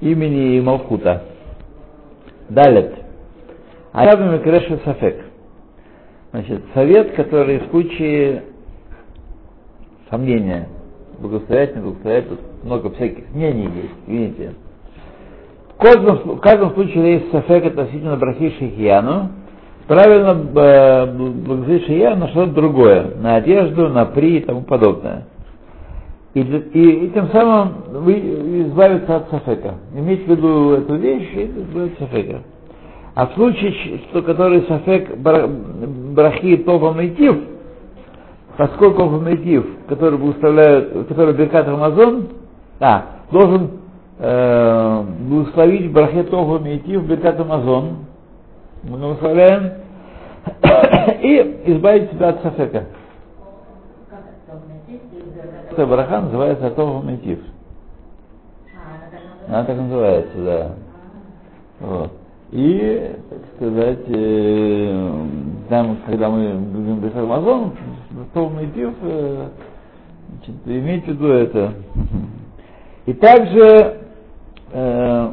имени 0.00 0.60
Малхута. 0.60 1.24
Далее. 2.48 2.92
Аябами 3.92 4.38
Креша 4.38 4.78
Сафек. 4.84 5.24
Значит, 6.30 6.62
совет, 6.74 7.14
который 7.14 7.58
в 7.58 7.70
случае 7.70 8.44
сомнения, 10.08 10.68
благословлять, 11.18 11.74
не 11.74 11.82
благословлять, 11.82 12.28
тут 12.28 12.38
много 12.62 12.90
всяких 12.90 13.30
мнений 13.34 13.64
есть, 13.64 13.94
видите. 14.06 14.54
В 15.74 15.82
каждом, 15.82 16.36
в 16.36 16.40
каждом 16.40 16.74
случае 16.74 17.14
есть 17.14 17.32
сафек 17.32 17.66
относительно 17.66 18.16
брахи 18.16 18.50
Шихияну, 18.58 19.30
правильно 19.86 20.30
э, 20.30 21.06
благословить 21.12 21.82
Шихияну 21.84 22.20
на 22.20 22.28
что-то 22.28 22.52
другое, 22.52 23.12
на 23.20 23.36
одежду, 23.36 23.88
на 23.88 24.06
при 24.06 24.38
и 24.38 24.40
тому 24.40 24.62
подобное. 24.62 25.26
И, 26.32 26.40
и, 26.40 27.06
и 27.06 27.08
тем 27.10 27.28
самым 27.30 27.74
вы 27.88 28.12
избавиться 28.68 29.16
от 29.16 29.30
сафека. 29.30 29.74
Имейте 29.94 30.24
в 30.24 30.28
виду 30.28 30.72
эту 30.72 30.94
вещь 30.94 31.28
и 31.34 31.50
от 31.76 31.98
сафека. 31.98 32.42
А 33.14 33.26
в 33.26 33.34
случае, 33.34 33.98
что 34.08 34.22
который 34.22 34.62
сафек 34.68 35.16
брахи 35.16 36.58
Това 36.58 36.92
Мейтив, 36.92 37.36
поскольку 38.56 39.02
Това 39.02 39.18
Мейтив, 39.18 39.66
который 39.88 40.18
благословляют, 40.18 41.08
который 41.08 41.34
Беркат 41.34 41.66
Амазон, 41.66 42.28
а, 42.78 43.06
должен 43.32 43.70
э, 44.20 45.02
благословить 45.28 45.92
брахе 45.92 46.22
Това 46.22 46.60
Мейтив 46.60 47.04
Беркат 47.06 47.40
Амазон, 47.40 47.96
мы 48.82 48.98
благословляем, 48.98 49.72
и 51.22 51.62
избавить 51.66 52.10
себя 52.10 52.30
от 52.30 52.42
сафека. 52.42 52.86
Эта 55.70 55.86
браха 55.86 56.20
называется 56.20 56.70
Това 56.70 57.02
Мейтив. 57.02 57.38
А, 58.74 59.48
она 59.48 59.64
так 59.64 59.76
называется, 59.76 60.44
да. 60.44 60.74
Вот. 61.80 62.12
И, 62.52 63.16
так 63.28 63.38
сказать, 63.56 64.04
э, 64.08 65.26
там, 65.68 65.98
когда 66.06 66.30
мы 66.30 66.54
будем 66.54 67.00
писать 67.00 67.22
Амазон, 67.22 67.72
полный 68.34 68.66
пив, 68.66 68.92
э, 69.02 69.48
значит, 70.30 70.54
имейте 70.66 71.12
в 71.12 71.14
виду 71.14 71.28
это. 71.28 71.74
И 73.06 73.12
также 73.12 73.98
э, 74.72 75.32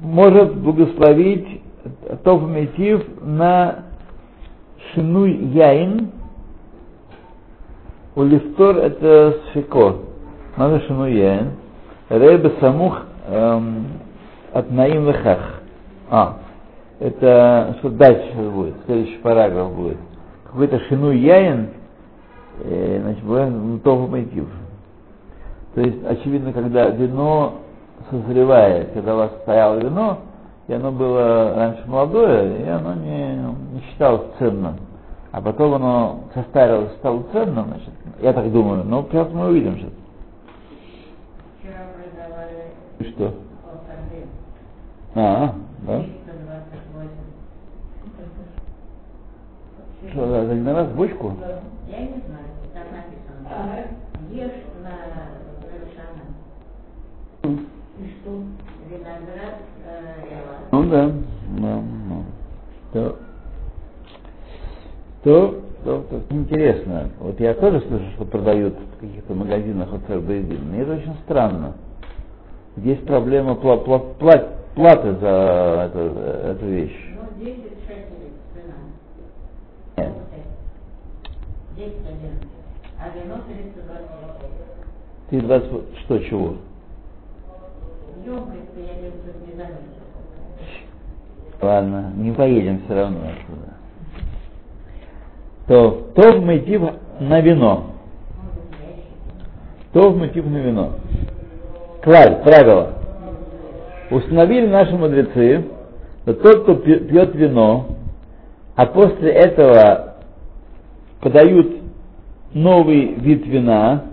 может 0.00 0.56
благословить 0.56 1.62
Тов 2.16 2.42
Метив 2.42 3.04
на 3.22 3.84
шинуй 4.92 5.32
яин, 5.52 6.10
у 8.14 8.22
лифтор 8.22 8.78
это 8.78 9.36
сфико. 9.50 9.96
Надо 10.56 10.80
шинуй 10.86 11.12
яин. 11.12 11.50
Рейбе 12.08 12.52
самух 12.60 13.02
эм, 13.26 13.86
от 14.52 14.70
наим 14.70 15.06
лехах. 15.08 15.60
А, 16.10 16.38
это 16.98 17.76
что 17.78 17.90
дальше 17.90 18.32
будет, 18.34 18.74
следующий 18.86 19.18
параграф 19.18 19.74
будет. 19.74 19.98
Какой-то 20.50 20.80
шинуй 20.88 21.18
яин, 21.18 21.68
э, 22.64 23.00
значит, 23.02 23.22
бывает 23.22 23.82
того 23.82 24.06
мотив. 24.06 24.46
То 25.74 25.82
есть, 25.82 26.04
очевидно, 26.06 26.52
когда 26.52 26.88
вино 26.88 27.58
созревает, 28.10 28.92
когда 28.94 29.14
у 29.14 29.18
вас 29.18 29.30
стояло 29.42 29.76
вино, 29.76 30.18
и 30.68 30.72
оно 30.74 30.92
было 30.92 31.54
раньше 31.54 31.82
молодое, 31.86 32.62
и 32.62 32.68
оно 32.68 32.94
не, 32.94 33.34
не 33.72 33.80
считалось 33.88 34.22
ценным. 34.38 34.76
А 35.32 35.40
потом 35.40 35.74
оно 35.74 36.24
состарилось, 36.34 36.92
стало 36.98 37.22
ценным, 37.32 37.68
значит, 37.68 37.90
я 38.20 38.32
так 38.32 38.52
думаю, 38.52 38.84
но 38.84 39.06
сейчас 39.10 39.28
мы 39.32 39.48
увидим 39.48 39.76
сейчас. 39.78 39.92
Вчера 41.58 41.86
продавали 41.94 42.72
И 42.98 43.04
что? 43.04 43.24
алкоголь. 43.64 44.26
А, 45.14 45.54
да? 45.86 45.98
328. 46.00 47.10
Что, 50.12 50.26
за 50.28 50.40
один 50.42 50.68
раз 50.68 50.88
бочку? 50.92 51.32
Я 51.88 52.00
не 52.00 52.22
знаю, 52.26 52.46
там 52.74 52.84
написано. 52.92 53.48
Ешь 54.30 54.64
на 54.82 54.92
Рошана. 55.72 57.58
И 57.98 58.00
что? 58.20 58.30
Виноград, 58.90 59.56
Ну 60.88 60.94
да, 60.94 61.12
ну. 61.58 62.24
То, 62.94 63.16
то, 65.22 65.60
то, 65.84 66.02
то 66.08 66.34
интересно. 66.34 67.10
Вот 67.20 67.38
я 67.40 67.52
тоже 67.52 67.82
слышу, 67.82 68.04
что 68.14 68.24
продают 68.24 68.74
в 68.74 69.00
каких-то 69.00 69.34
магазинах 69.34 69.92
от 69.92 70.00
Сарбейдин. 70.06 70.70
Мне 70.70 70.80
это 70.80 70.94
очень 70.94 71.14
странно. 71.24 71.74
Есть 72.78 73.04
проблема 73.06 73.52
пла- 73.52 73.84
пла- 73.84 74.16
пла- 74.18 74.48
платы 74.74 75.14
за 75.16 75.90
эту, 75.92 75.98
эту 75.98 76.66
вещь. 76.66 77.14
Ну, 77.16 77.44
10 77.44 77.56
шекелей 77.86 78.32
цена. 78.54 78.74
Нет. 79.98 80.14
10 81.76 81.96
один. 82.06 82.48
А 82.98 83.10
вино 83.14 83.42
320. 83.46 84.10
Ты 85.28 85.40
20, 85.42 85.98
что, 85.98 86.18
чего? 86.20 86.54
Емкость 88.24 88.72
я 88.76 88.94
не, 89.02 89.10
заметил. 89.54 90.07
Ладно, 91.60 92.12
не 92.16 92.32
поедем 92.32 92.82
все 92.84 92.94
равно 92.94 93.18
отсюда. 93.18 93.74
То, 95.66 96.08
то 96.14 96.40
мотив 96.40 96.82
на 97.20 97.40
вино. 97.40 97.86
То 99.92 100.10
мотив 100.10 100.46
на 100.46 100.58
вино. 100.58 100.92
Клаль, 102.02 102.42
правило. 102.42 102.92
Установили 104.10 104.66
наши 104.66 104.96
мудрецы, 104.96 105.64
что 106.22 106.34
тот, 106.34 106.62
кто 106.62 106.74
пьет 106.74 107.34
вино, 107.34 107.86
а 108.76 108.86
после 108.86 109.30
этого 109.30 110.14
подают 111.20 111.78
новый 112.52 113.14
вид 113.14 113.46
вина, 113.46 114.04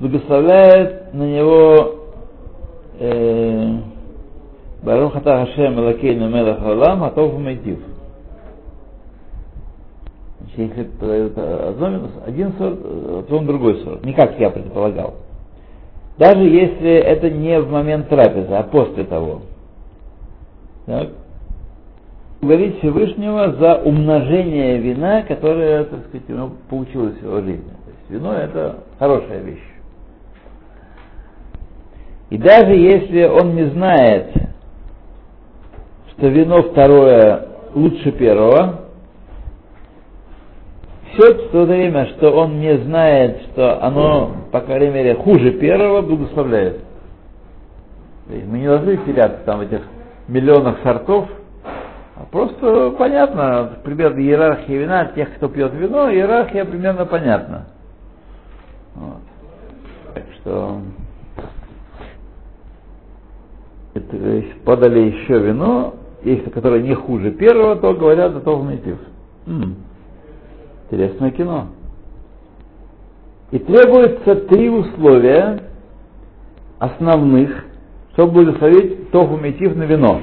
благословляет 0.00 1.14
на 1.14 1.22
него 1.22 1.94
э, 2.98 3.78
Барух 4.84 5.16
Ата 5.16 5.46
Хашем 5.46 5.80
Элакейну 5.80 6.28
Мелах 6.28 6.62
Алам 6.62 7.04
Атов 7.04 7.38
Майтив. 7.38 7.78
Если 10.56 10.84
подают 10.84 11.38
одно 11.38 11.88
вино, 11.88 12.08
один 12.26 12.52
сорт, 12.58 12.78
э, 12.84 13.22
потом 13.22 13.46
другой 13.46 13.82
сорт. 13.82 14.04
Не 14.04 14.12
как 14.12 14.38
я 14.38 14.50
предполагал. 14.50 15.14
Даже 16.18 16.42
если 16.44 16.90
это 16.90 17.30
не 17.30 17.58
в 17.60 17.70
момент 17.70 18.08
трапезы, 18.10 18.52
а 18.52 18.62
после 18.62 19.04
того. 19.04 19.40
Так. 20.84 21.08
Благодарить 22.42 22.78
Всевышнего 22.78 23.52
за 23.52 23.76
умножение 23.76 24.76
вина, 24.76 25.22
которое, 25.22 25.84
так 25.84 26.00
сказать, 26.08 26.28
у 26.28 26.32
него 26.32 26.50
получилось 26.68 27.16
в 27.16 27.24
его 27.24 27.40
жизни. 27.40 27.64
То 27.64 27.90
есть 27.90 28.10
вино 28.10 28.34
это 28.34 28.80
хорошая 28.98 29.40
вещь. 29.40 29.64
И 32.28 32.36
даже 32.36 32.74
если 32.74 33.24
он 33.24 33.54
не 33.54 33.64
знает, 33.70 34.26
что 36.16 36.28
вино 36.28 36.62
второе 36.62 37.48
лучше 37.74 38.12
первого, 38.12 38.80
все 41.12 41.32
то 41.32 41.64
время, 41.64 42.06
что 42.16 42.30
он 42.32 42.58
не 42.60 42.76
знает, 42.78 43.42
что 43.52 43.82
оно, 43.82 44.32
по 44.50 44.60
крайней 44.60 44.90
мере, 44.90 45.14
хуже 45.14 45.52
первого, 45.52 46.02
благословляет. 46.02 46.80
Мы 48.26 48.58
не 48.58 48.66
должны 48.66 48.96
теряться 48.98 49.38
там 49.44 49.58
в 49.58 49.62
этих 49.62 49.82
миллионах 50.28 50.78
сортов, 50.82 51.28
а 52.16 52.24
просто 52.30 52.90
понятно, 52.92 53.78
примерно 53.84 54.20
иерархия 54.20 54.78
вина, 54.78 55.06
тех, 55.14 55.34
кто 55.36 55.48
пьет 55.48 55.72
вино, 55.74 56.10
иерархия 56.10 56.64
примерно 56.64 57.06
понятна. 57.06 57.66
Вот. 58.94 59.20
Так 60.14 60.24
что 60.40 60.78
если 63.94 64.58
подали 64.64 65.00
еще 65.00 65.38
вино, 65.38 65.94
если 66.24 66.50
которое 66.50 66.82
не 66.82 66.94
хуже 66.94 67.30
первого, 67.32 67.76
то 67.76 67.92
говорят, 67.94 68.32
готов 68.34 68.64
мотив. 68.64 68.98
М, 69.46 69.76
Интересное 70.90 71.30
кино. 71.30 71.68
И 73.50 73.58
требуется 73.58 74.36
три 74.48 74.68
условия 74.68 75.64
основных, 76.78 77.64
чтобы 78.12 78.32
благословить 78.44 79.10
тоху 79.10 79.36
метив 79.36 79.76
на 79.76 79.84
вино. 79.84 80.20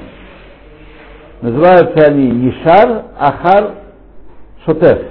Называются 1.40 2.06
они 2.06 2.30
Нишар, 2.30 3.06
Ахар, 3.18 3.74
Шотеф. 4.64 5.02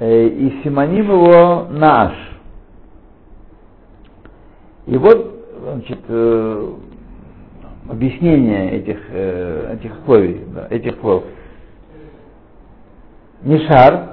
Э, 0.00 0.26
И 0.26 0.62
симоним 0.62 1.10
его 1.10 1.66
Нааш. 1.70 2.12
И 4.86 4.96
вот, 4.96 5.46
значит, 5.62 6.00
э, 6.08 6.74
объяснение 7.88 8.72
этих, 8.72 8.98
э, 9.10 9.74
этих 9.74 9.98
условий, 10.00 10.40
да, 10.54 10.66
этих 10.70 10.98
слов. 11.00 11.24
Нишар, 13.42 14.10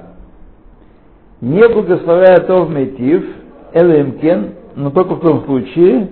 не 1.42 1.68
благословляя 1.68 2.40
Тов 2.40 2.70
Метив, 2.70 3.24
Элемкен, 3.74 4.54
но 4.76 4.90
только 4.90 5.16
в 5.16 5.22
том 5.22 5.46
случае, 5.46 6.10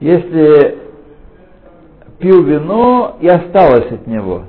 если 0.00 0.78
пил 2.18 2.42
вино 2.44 3.16
и 3.20 3.28
осталось 3.28 3.90
от 3.90 4.06
него. 4.06 4.42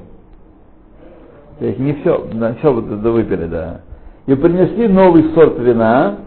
То 1.60 1.65
есть 1.65 1.80
не 1.80 1.93
все, 1.93 2.28
да, 2.34 2.54
все 2.56 2.71
вот 2.71 2.86
это 2.86 3.12
выпили, 3.12 3.45
да. 3.47 3.82
И 4.28 4.36
принесли 4.36 4.88
новый 4.88 5.34
сорт 5.34 5.58
вина, 5.60 6.17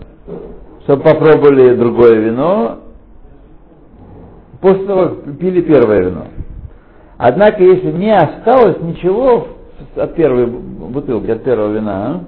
чтобы 0.84 1.02
попробовали 1.02 1.76
другое 1.76 2.18
вино, 2.18 2.78
после 4.60 4.86
того, 4.86 5.16
как 5.16 5.38
пили 5.38 5.62
первое 5.62 6.02
вино. 6.02 6.26
Однако, 7.16 7.62
если 7.62 7.92
не 7.92 8.14
осталось 8.14 8.80
ничего 8.80 9.48
от 9.96 10.14
первой 10.14 10.46
бутылки, 10.46 11.30
от 11.30 11.42
первого 11.44 11.72
вина, 11.72 12.24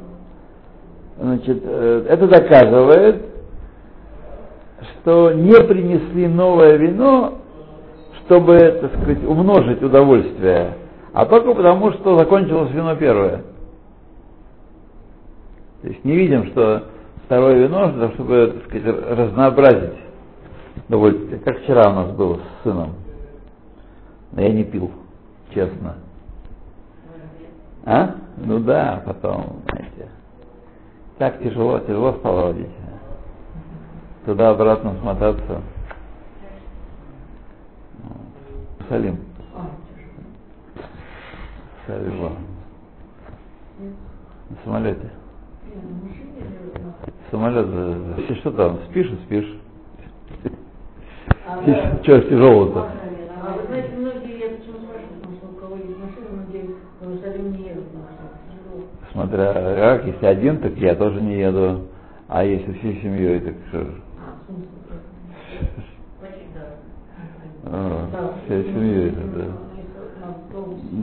значит, 1.19 1.63
э, 1.65 2.07
это 2.09 2.27
доказывает, 2.27 3.23
что 4.81 5.33
не 5.33 5.55
принесли 5.65 6.27
новое 6.29 6.77
вино, 6.77 7.39
чтобы, 8.25 8.59
так 8.59 8.95
сказать, 8.97 9.25
умножить 9.25 9.83
удовольствие, 9.83 10.75
а 11.13 11.27
только 11.27 11.55
потому, 11.55 11.93
что 11.93 12.19
закончилось 12.19 12.71
вино 12.73 12.97
первое. 12.97 13.43
То 15.83 15.89
есть 15.89 16.05
не 16.05 16.15
видим, 16.15 16.47
что 16.49 16.85
второе 17.27 17.67
вино, 17.67 18.11
чтобы, 18.15 18.55
так 18.55 18.65
сказать, 18.65 19.19
разнообразить 19.19 20.03
удовольствие. 20.93 21.39
Как 21.41 21.59
вчера 21.63 21.91
у 21.91 21.95
нас 21.95 22.11
было 22.13 22.37
с 22.37 22.63
сыном. 22.63 22.95
Но 24.33 24.43
я 24.43 24.53
не 24.53 24.65
пил, 24.65 24.91
честно. 25.55 25.97
А? 27.85 28.15
Ну 28.37 28.61
да, 28.61 29.03
потом, 29.05 29.63
знаете. 29.69 30.11
Так 31.19 31.43
тяжело, 31.43 31.79
тяжело 31.81 32.13
стало 32.19 32.49
водить. 32.49 32.71
Туда-обратно 34.27 34.95
смотаться. 35.01 35.63
Вот. 38.05 38.89
Салим. 38.89 39.19
Салим. 41.87 42.37
На 44.51 44.57
самолете. 44.65 45.11
Самолет. 47.31 48.27
Ты 48.29 48.35
что 48.37 48.53
там, 48.53 48.79
спишь 48.91 49.11
и 49.11 49.17
спишь? 49.25 49.59
Тяжелого-то? 52.05 52.81
А 53.45 53.53
вы 53.57 53.67
знаете, 53.69 53.95
многие, 53.97 54.39
я 54.41 54.49
почему 54.57 54.79
спрашиваю, 54.79 55.21
потому 55.21 55.37
что 55.37 55.47
у 55.49 55.55
кого 55.61 55.77
есть 55.77 55.99
машина, 55.99 56.29
многие 56.33 56.75
в 57.01 57.05
Иерусалим 57.05 57.53
не 57.53 57.69
едут 57.69 57.95
на 57.95 58.01
машине. 58.01 58.87
Смотря 59.13 59.53
как, 59.53 60.07
если 60.07 60.27
один, 60.27 60.59
так 60.59 60.77
я 60.79 60.95
тоже 60.95 61.21
не 61.21 61.41
еду. 61.41 61.83
А 62.29 62.45
если 62.45 62.73
всей 62.73 63.01
семьей, 63.03 63.41
так 63.41 63.55
что 63.69 63.81
ж. 63.81 63.87
Очень 66.23 66.49
дорого. 66.55 66.77
А, 67.65 68.35
всей 68.47 68.63
семьей, 68.65 69.11
да. 69.37 69.45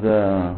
Да. 0.02 0.56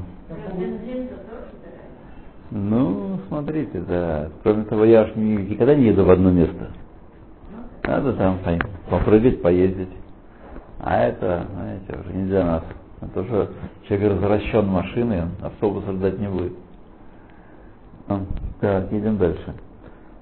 Ну, 2.52 3.20
смотрите, 3.28 3.80
да. 3.80 4.30
Кроме 4.44 4.64
того, 4.66 4.86
я 4.86 5.04
уж 5.04 5.16
ни- 5.16 5.42
никогда 5.50 5.76
не 5.76 5.86
еду 5.88 6.04
в 6.06 6.12
одно 6.12 6.32
место. 6.32 6.70
Надо 7.92 8.14
там 8.14 8.38
по- 8.40 8.90
попрыгать, 8.90 9.42
поездить. 9.42 9.90
А 10.80 10.98
это, 11.04 11.46
знаете, 11.54 12.00
уже 12.00 12.14
не 12.18 12.26
для 12.28 12.46
нас. 12.46 12.64
А 13.02 13.08
то, 13.08 13.22
что 13.26 13.50
человек 13.86 14.14
развращен 14.14 14.66
машиной, 14.66 15.24
он 15.24 15.32
автобус 15.42 15.84
ждать 15.84 16.18
не 16.18 16.30
будет. 16.30 16.54
Ну, 18.08 18.22
Так, 18.62 18.90
едем 18.94 19.18
дальше. 19.18 19.54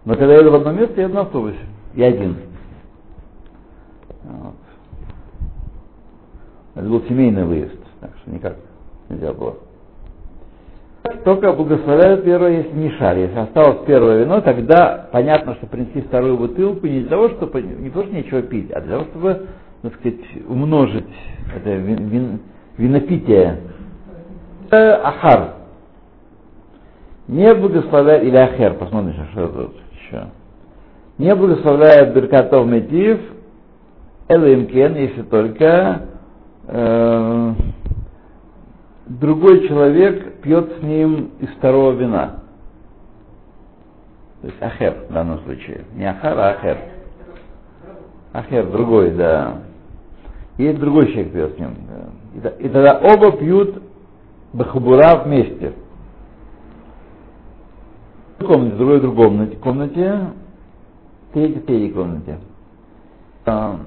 Но 0.04 0.16
когда 0.16 0.34
я 0.34 0.40
еду 0.40 0.50
в 0.50 0.56
одно 0.56 0.72
место, 0.72 0.96
я 0.96 1.04
еду 1.04 1.14
на 1.14 1.22
автобусе. 1.22 1.60
Я 1.94 2.08
один. 2.08 2.38
Вот. 4.24 4.56
Это 6.74 6.90
был 6.90 7.04
семейный 7.04 7.46
выезд, 7.46 7.78
так 8.00 8.10
что 8.24 8.32
никак 8.32 8.56
нельзя 9.10 9.32
было. 9.32 9.58
Только 11.24 11.54
благословляют 11.54 12.24
первое, 12.24 12.64
если 12.64 12.76
не 12.76 12.92
шарь. 12.92 13.20
Если 13.20 13.38
осталось 13.38 13.86
первое 13.86 14.24
вино, 14.24 14.42
тогда 14.42 15.08
понятно, 15.12 15.56
что 15.56 15.68
принести 15.68 16.02
вторую 16.02 16.38
бутылку 16.38 16.88
не 16.88 17.02
для 17.02 17.10
того, 17.10 17.30
чтобы 17.30 17.62
не 17.62 17.90
то, 17.90 18.04
что 18.04 18.14
нечего 18.14 18.42
пить, 18.42 18.72
а 18.72 18.82
для 18.82 18.98
того, 18.98 19.06
чтобы, 19.06 19.48
так 19.82 19.94
сказать, 19.96 20.20
умножить 20.48 21.06
это 21.56 21.70
вин- 21.72 22.08
вин- 22.10 22.40
винопитие. 22.78 23.58
Э, 24.72 24.92
Ахар. 24.92 25.54
Не 27.28 27.54
благословляет, 27.54 28.24
или 28.24 28.36
Ахер, 28.38 28.74
посмотрим, 28.76 29.14
что 29.32 29.48
тут 29.48 29.76
еще. 30.02 30.28
Не 31.18 31.36
благословляет 31.36 32.14
Беркатов 32.14 32.66
Метив, 32.66 33.20
Элэмкен, 34.30 34.96
если 34.96 35.24
только 35.24 36.02
э, 36.68 37.54
другой 39.10 39.68
человек 39.68 40.42
пьет 40.42 40.78
с 40.80 40.84
ним 40.84 41.32
из 41.40 41.50
второго 41.50 41.92
вина. 41.94 42.40
То 44.42 44.48
есть 44.48 44.62
ахер 44.62 45.06
в 45.10 45.14
данном 45.14 45.40
случае. 45.40 45.84
Не 45.96 46.10
ахар, 46.10 46.38
а 46.38 46.50
ахер. 46.52 46.78
Ахер 48.32 48.72
другой, 48.72 49.12
да. 49.12 49.64
И 50.58 50.72
другой 50.74 51.08
человек 51.08 51.34
пьет 51.34 51.56
с 51.56 51.60
ним. 51.60 51.76
И, 52.60 52.70
тогда 52.70 53.00
оба 53.04 53.32
пьют 53.38 53.82
бахабура 54.54 55.24
вместе. 55.24 55.74
В 58.38 58.46
комнате, 58.46 58.76
другой 58.78 59.00
в 59.00 59.16
комнате, 59.16 59.56
комнате 59.58 60.20
третий 61.34 61.60
в 61.60 61.66
третьей 61.66 61.92
комнате. 61.92 62.38
А, 63.46 63.80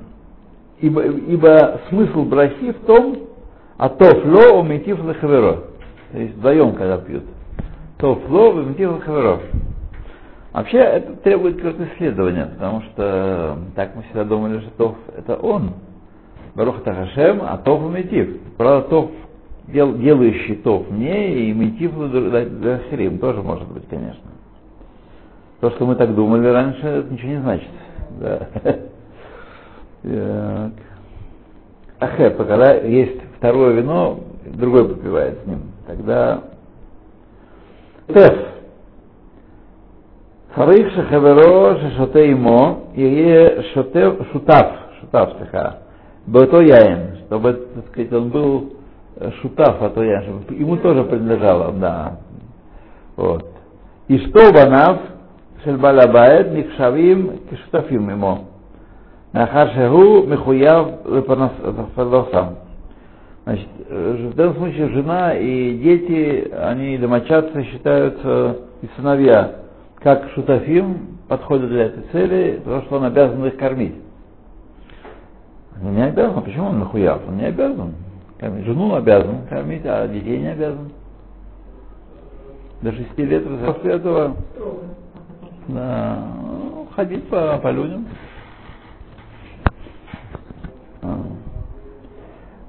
Ибо, 0.82 1.04
ибо 1.04 1.80
смысл 1.88 2.24
брахи 2.24 2.72
в 2.72 2.80
том, 2.86 3.16
а 3.82 3.88
тофло 3.88 4.60
уметив 4.60 5.04
лахаверо. 5.04 5.64
То 6.12 6.18
есть 6.18 6.36
вдвоем, 6.36 6.74
когда 6.74 6.98
пьют. 6.98 7.24
Тофло 7.98 8.50
уметив 8.50 8.92
лахаверо. 8.92 9.40
Вообще 10.52 10.78
это 10.78 11.16
требует 11.16 11.56
какого-то 11.56 11.88
исследования, 11.92 12.46
потому 12.46 12.82
что 12.82 13.58
так 13.74 13.96
мы 13.96 14.02
всегда 14.04 14.22
думали, 14.22 14.60
что 14.60 14.70
Тоф 14.76 14.96
это 15.18 15.34
он. 15.34 15.72
Барух 16.54 16.84
Тахашем, 16.84 17.40
а 17.42 17.58
Тоф 17.58 17.82
уметив. 17.82 18.40
Правда, 18.56 18.88
Тоф, 18.88 19.10
дел, 19.66 19.96
делающий 19.96 20.54
Тоф 20.58 20.88
мне 20.88 21.48
и 21.48 21.52
метив 21.52 21.90
Хрим 22.88 23.18
тоже 23.18 23.42
может 23.42 23.66
быть, 23.66 23.88
конечно. 23.88 24.30
То, 25.58 25.70
что 25.70 25.86
мы 25.86 25.96
так 25.96 26.14
думали 26.14 26.46
раньше, 26.46 26.86
это 26.86 27.12
ничего 27.12 27.30
не 27.30 27.40
значит. 27.40 27.70
Да. 28.20 28.48
Так. 30.04 30.72
Ахэ, 32.00 32.30
когда 32.30 32.74
есть 32.74 33.20
второе 33.42 33.72
вино, 33.72 34.20
другой 34.54 34.88
попивает 34.88 35.40
с 35.42 35.46
ним. 35.48 35.62
Тогда 35.84 36.42
Теф. 38.06 38.38
Царих 40.54 40.92
шехаверо 40.92 41.76
шешоте 41.80 42.30
имо, 42.30 42.84
и 42.94 43.62
шотев, 43.74 44.28
шутав, 44.30 44.72
шутав 45.00 45.32
саха, 45.40 45.78
бото 46.26 46.60
яин, 46.60 47.18
чтобы, 47.26 47.54
так 47.74 47.86
сказать, 47.88 48.12
он 48.12 48.28
был 48.28 48.74
э, 49.16 49.30
шутав, 49.40 49.82
а 49.82 49.88
то 49.88 50.04
я, 50.04 50.22
чтобы 50.22 50.54
ему 50.54 50.76
тоже 50.76 51.02
принадлежало, 51.04 51.72
да. 51.72 52.18
Вот. 53.16 53.46
И 54.06 54.18
что 54.18 54.52
банав, 54.52 55.00
шельбалабает, 55.64 56.52
никшавим, 56.52 57.38
кишутафим 57.50 58.10
имо. 58.10 58.40
Нахар 59.32 59.70
шеху, 59.72 60.26
михуяв, 60.26 61.06
лепанасам. 61.06 62.56
Значит, 63.44 63.68
э, 63.88 64.28
в 64.30 64.36
данном 64.36 64.56
случае 64.56 64.88
жена 64.90 65.34
и 65.34 65.76
дети, 65.78 66.50
они 66.52 66.96
домочадцы 66.98 67.64
считаются 67.64 68.58
и 68.82 68.88
сыновья, 68.96 69.56
как 69.96 70.30
шутафим 70.30 71.18
подходят 71.28 71.68
для 71.68 71.86
этой 71.86 72.04
цели, 72.12 72.60
потому 72.64 72.82
что 72.82 72.96
он 72.96 73.04
обязан 73.04 73.44
их 73.44 73.56
кормить. 73.56 73.94
Он 75.82 75.94
не 75.94 76.04
обязан, 76.04 76.40
почему 76.42 76.66
он 76.66 76.78
нахуяв? 76.78 77.20
Он 77.26 77.36
не 77.36 77.46
обязан 77.46 77.94
кормить. 78.38 78.64
Жену 78.64 78.94
обязан 78.94 79.46
кормить, 79.48 79.82
а 79.84 80.06
детей 80.06 80.38
не 80.38 80.52
обязан. 80.52 80.90
До 82.80 82.92
шести 82.92 83.24
лет 83.24 83.44
после 83.64 83.92
этого 83.92 84.36
да, 85.68 86.18
ну, 86.42 86.88
ходить 86.94 87.28
по, 87.28 87.58
по 87.58 87.70
людям. 87.70 88.06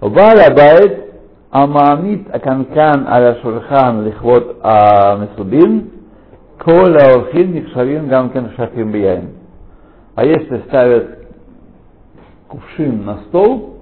Валабайт 0.04 1.14
Амамит 1.50 2.28
Аканкан 2.30 3.08
Аляшурхан 3.08 4.04
Лихвот 4.04 4.58
Амисубин 4.62 5.92
Кола 6.60 7.22
Охин 7.22 7.54
Никшавин 7.54 8.10
Гамкин 8.10 8.52
шафим 8.58 8.92
Бияин. 8.92 9.30
А 10.16 10.26
если 10.26 10.58
ставят 10.68 11.20
кувшин 12.50 13.06
на 13.06 13.20
стол, 13.30 13.78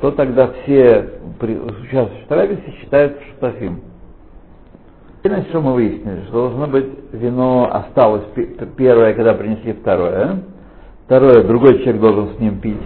то 0.00 0.12
тогда 0.12 0.52
все 0.62 1.10
участвующие 1.40 2.56
в 2.56 2.80
считают 2.80 3.18
шутафим. 3.32 3.80
Иначе 5.24 5.48
что 5.48 5.60
мы 5.60 5.74
выяснили, 5.74 6.22
что 6.26 6.50
должно 6.50 6.68
быть 6.68 6.86
вино 7.10 7.68
осталось 7.72 8.22
первое, 8.76 9.12
когда 9.14 9.34
принесли 9.34 9.72
второе. 9.72 10.38
Второе, 11.06 11.42
другой 11.42 11.80
человек 11.80 12.00
должен 12.00 12.36
с 12.36 12.38
ним 12.38 12.60
пить. 12.60 12.82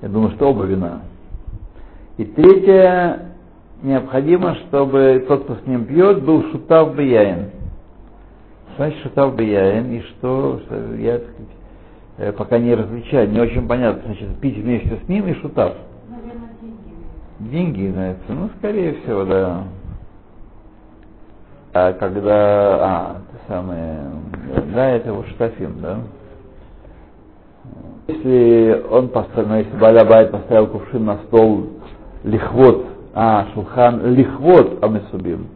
Я 0.00 0.08
думаю, 0.08 0.32
что 0.32 0.48
оба 0.50 0.64
вина. 0.64 1.02
И 2.18 2.24
третье, 2.24 3.26
необходимо, 3.80 4.56
чтобы 4.66 5.24
тот, 5.28 5.44
кто 5.44 5.54
с 5.54 5.66
ним 5.66 5.84
пьет, 5.84 6.24
был 6.24 6.42
шутав 6.50 6.96
бияин. 6.96 7.50
Значит 8.76 9.00
шутав 9.04 9.36
бияин? 9.36 9.92
И 9.92 10.00
что, 10.00 10.60
я 10.98 11.18
так 11.18 11.28
сказать, 11.28 11.50
э, 12.18 12.32
пока 12.32 12.58
не 12.58 12.74
различаю, 12.74 13.30
не 13.30 13.40
очень 13.40 13.68
понятно, 13.68 14.02
значит, 14.04 14.36
пить 14.40 14.56
вместе 14.56 14.98
с 15.04 15.08
ним 15.08 15.28
и 15.28 15.34
шутав. 15.34 15.74
Наверное, 16.10 16.50
деньги. 16.60 17.52
Деньги, 17.52 17.92
знаете, 17.92 18.20
ну, 18.30 18.50
скорее 18.58 18.94
всего, 18.94 19.24
да. 19.24 19.62
А 21.72 21.92
когда, 21.92 22.32
а, 22.34 23.16
это 23.28 23.54
самое, 23.54 23.96
да, 24.74 24.90
это 24.90 25.10
его 25.10 25.22
штафим, 25.22 25.80
да. 25.80 25.98
Если 28.08 28.84
он 28.90 29.08
поставил, 29.08 29.48
ну, 29.50 29.58
если 29.58 29.76
Балябайт 29.76 30.32
поставил 30.32 30.66
кувшин 30.66 31.04
на 31.04 31.18
стол 31.26 31.78
лихвот, 32.24 32.86
а, 33.14 33.48
шулхан 33.54 34.14
лихвот 34.14 34.82
амесубим, 34.82 35.48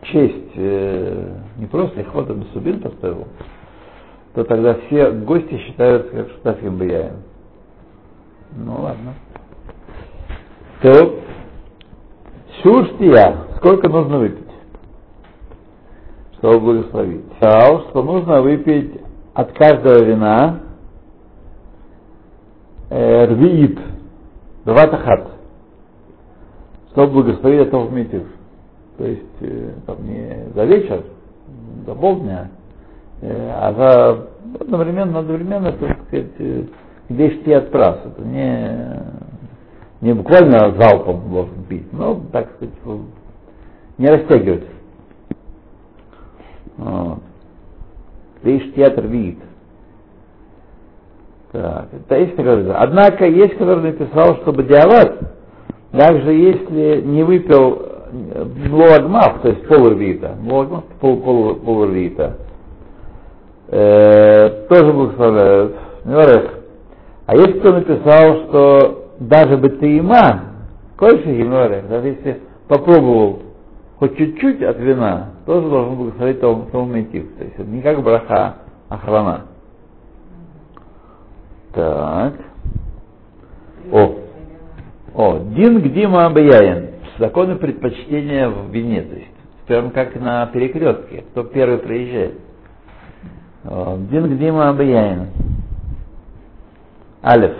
в 0.00 0.06
честь, 0.06 0.52
э, 0.56 1.36
не 1.58 1.66
просто 1.66 1.98
лихвот 2.00 2.30
амесубим 2.30 2.80
поставил, 2.80 3.26
то 4.34 4.44
тогда 4.44 4.74
все 4.74 5.10
гости 5.12 5.56
считаются 5.58 6.10
как 6.10 6.28
штафим 6.30 6.76
бияем. 6.76 7.22
Ну 8.56 8.80
ладно. 8.80 9.14
То, 10.82 11.20
сюрштия, 12.62 13.36
сколько 13.56 13.88
нужно 13.88 14.18
выпить, 14.18 14.52
чтобы 16.38 16.60
благословить? 16.60 17.24
Сказал, 17.36 17.88
что 17.88 18.02
нужно 18.02 18.42
выпить 18.42 19.00
от 19.34 19.52
каждого 19.52 20.04
вина 20.04 20.60
э, 22.90 23.24
рвиит, 23.26 23.78
дватахат, 24.64 25.33
чтобы 26.94 27.12
благословить 27.12 27.66
этого 27.66 27.90
митив. 27.90 28.22
То 28.96 29.04
есть 29.04 29.22
э, 29.40 29.70
там 29.86 29.96
не 30.06 30.46
за 30.54 30.64
вечер, 30.64 31.02
до 31.84 31.94
полдня, 31.94 32.50
э, 33.20 33.50
а 33.52 33.72
за 33.72 34.28
одновременно, 34.60 35.18
одновременно, 35.18 35.72
так 35.72 35.98
сказать, 36.06 36.30
э, 36.38 36.62
где 37.08 37.56
от 37.56 37.72
прас. 37.72 37.98
Это 38.04 38.22
не, 38.22 39.02
не 40.02 40.14
буквально 40.14 40.72
залпом 40.76 41.28
должен 41.30 41.64
пить, 41.64 41.92
но, 41.92 42.22
так 42.30 42.48
сказать, 42.54 42.74
не 43.98 44.08
растягивать. 44.08 44.64
Лейштиат 48.42 48.98
рвит. 48.98 49.38
Так, 51.50 51.88
это 51.92 52.16
есть 52.16 52.36
такая 52.36 52.74
Однако 52.74 53.26
есть, 53.26 53.56
который 53.56 53.92
написал, 53.92 54.36
что 54.38 54.52
Бадиават, 54.52 55.34
даже 55.94 56.32
если 56.32 57.02
не 57.02 57.22
выпил 57.22 57.82
млоагмав, 58.68 59.40
то 59.42 59.48
есть 59.48 59.66
полурвита, 59.68 60.36
млоагмав 60.40 60.84
пол, 61.00 61.20
пол, 61.20 61.54
полурвита, 61.56 62.36
э, 63.68 64.66
тоже 64.68 64.92
благословляют. 64.92 65.76
А 67.26 67.36
есть 67.36 67.60
кто 67.60 67.72
написал, 67.72 68.48
что 68.48 69.08
даже 69.20 69.56
бы 69.56 69.68
ты 69.70 69.98
има, 69.98 70.42
кольши 70.96 71.32
гимнорех, 71.36 71.88
даже 71.88 72.08
если 72.08 72.40
попробовал 72.68 73.40
хоть 73.98 74.16
чуть-чуть 74.16 74.62
от 74.62 74.78
вина, 74.78 75.30
тоже 75.46 75.68
должен 75.68 75.96
благословить 75.96 76.40
Талмитив. 76.40 77.36
То 77.36 77.44
есть 77.44 77.54
это 77.56 77.70
не 77.70 77.80
как 77.80 78.02
браха 78.02 78.56
охрана. 78.88 79.42
Так. 81.72 82.34
О. 83.92 84.23
О, 85.14 85.38
Дин 85.38 85.80
Гдима 85.80 86.26
Абияин. 86.26 86.90
Законы 87.18 87.54
предпочтения 87.54 88.48
в 88.48 88.70
вине. 88.70 89.02
То 89.02 89.14
есть, 89.14 89.30
прям 89.66 89.90
как 89.90 90.16
на 90.16 90.46
перекрестке. 90.46 91.24
Кто 91.30 91.44
первый 91.44 91.78
приезжает. 91.78 92.34
Дин 94.10 94.34
Гдима 94.34 94.70
Абияин. 94.70 95.28
Алиф. 97.22 97.52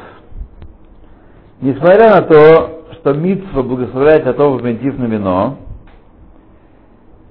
Несмотря 1.60 2.16
на 2.16 2.22
то, 2.22 2.84
что 2.94 3.12
Митсва 3.12 3.62
благословляет 3.62 4.26
Атов 4.26 4.60
Ментив 4.60 4.98
на 4.98 5.04
вино, 5.04 5.56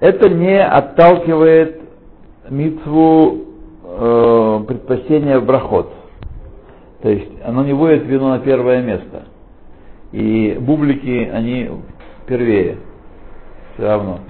это 0.00 0.28
не 0.30 0.60
отталкивает 0.60 1.82
Митсву 2.48 3.44
э, 3.84 4.64
предпочтения 4.66 5.38
в 5.38 5.44
брахот. 5.44 5.92
То 7.02 7.10
есть 7.10 7.30
оно 7.44 7.62
не 7.64 7.74
вводит 7.74 8.04
вино 8.06 8.30
на 8.30 8.38
первое 8.38 8.82
место. 8.82 9.24
И 10.14 10.56
бублики, 10.60 11.28
они 11.32 11.68
первее. 12.28 12.76
Все 13.74 13.82
равно. 13.84 14.20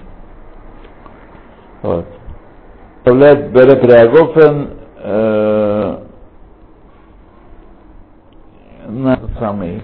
Вот. 1.83 2.07
Представляет 3.03 3.53
Бере 3.53 3.77
Приагофен 3.77 4.71
э, 4.97 5.99
на 8.89 9.19
самый 9.39 9.83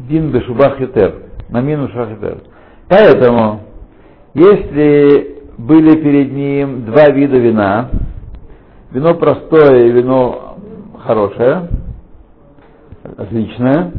Дин 0.00 0.32
Бешубах 0.32 0.80
Ютер, 0.80 1.14
на 1.48 1.60
мину 1.60 1.90
Шахитер. 1.90 2.38
Поэтому, 2.88 3.60
если 4.34 5.44
были 5.58 6.02
перед 6.02 6.32
ним 6.32 6.86
два 6.86 7.08
вида 7.10 7.38
вина, 7.38 7.90
вино 8.90 9.14
простое 9.14 9.86
и 9.86 9.92
вино 9.92 10.58
хорошее, 11.04 11.68
отличное, 13.16 13.92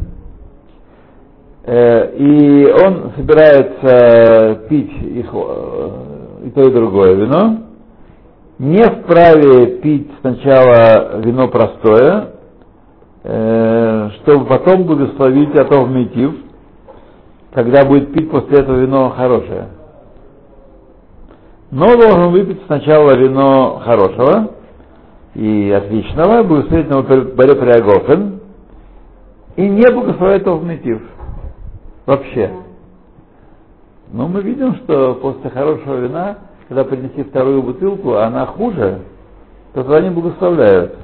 и 1.68 2.66
он 2.82 3.12
собирается 3.18 4.62
пить 4.70 4.92
их, 5.02 5.30
э, 5.34 5.90
и 6.46 6.50
то, 6.52 6.62
и 6.62 6.72
другое 6.72 7.14
вино, 7.16 7.58
не 8.58 8.84
вправе 8.84 9.78
пить 9.82 10.10
сначала 10.22 11.20
вино 11.20 11.50
простое, 11.50 12.30
э, 13.24 14.10
чтобы 14.22 14.46
потом 14.46 14.84
благословить 14.86 15.54
Атов 15.58 15.90
Митив, 15.90 16.36
когда 17.54 17.84
будет 17.86 18.14
пить 18.14 18.32
после 18.32 18.60
этого 18.60 18.78
вино 18.78 19.10
хорошее. 19.10 19.68
Но 21.70 21.98
должен 21.98 22.32
выпить 22.32 22.62
сначала 22.68 23.18
вино 23.18 23.82
хорошего 23.84 24.52
и 25.36 25.70
отличного, 25.70 26.44
благословить 26.44 26.90
на 26.90 27.02
Баре 27.02 27.56
Приагофен, 27.56 28.40
и 29.58 29.68
не 29.68 29.92
благословлять 29.92 30.44
Атов 30.44 30.64
Митив. 30.64 31.02
Вообще. 32.08 32.50
Но 34.13 34.30
мы 34.30 34.41
видим, 34.41 34.76
что 34.76 35.15
после 35.15 35.50
хорошего 35.50 35.98
вина, 35.98 36.38
когда 36.70 36.86
принесли 36.86 37.24
вторую 37.24 37.62
бутылку, 37.62 38.13
а 38.13 38.28
она 38.28 38.46
хуже, 38.46 39.00
то 39.74 39.84
тогда 39.84 40.02
не 40.02 40.10
благословляют. 40.10 40.96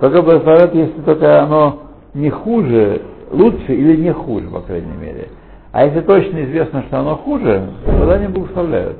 Только 0.00 0.22
благословляют, 0.22 0.74
если 0.74 1.00
только 1.02 1.42
оно 1.42 1.82
не 2.14 2.30
хуже, 2.30 3.02
лучше 3.30 3.74
или 3.74 3.96
не 4.00 4.12
хуже, 4.14 4.48
по 4.48 4.60
крайней 4.60 4.96
мере. 4.96 5.28
А 5.70 5.84
если 5.84 6.00
точно 6.00 6.42
известно, 6.44 6.82
что 6.84 7.00
оно 7.00 7.16
хуже, 7.16 7.68
тогда 7.84 8.18
не 8.18 8.28
благословляют. 8.28 8.96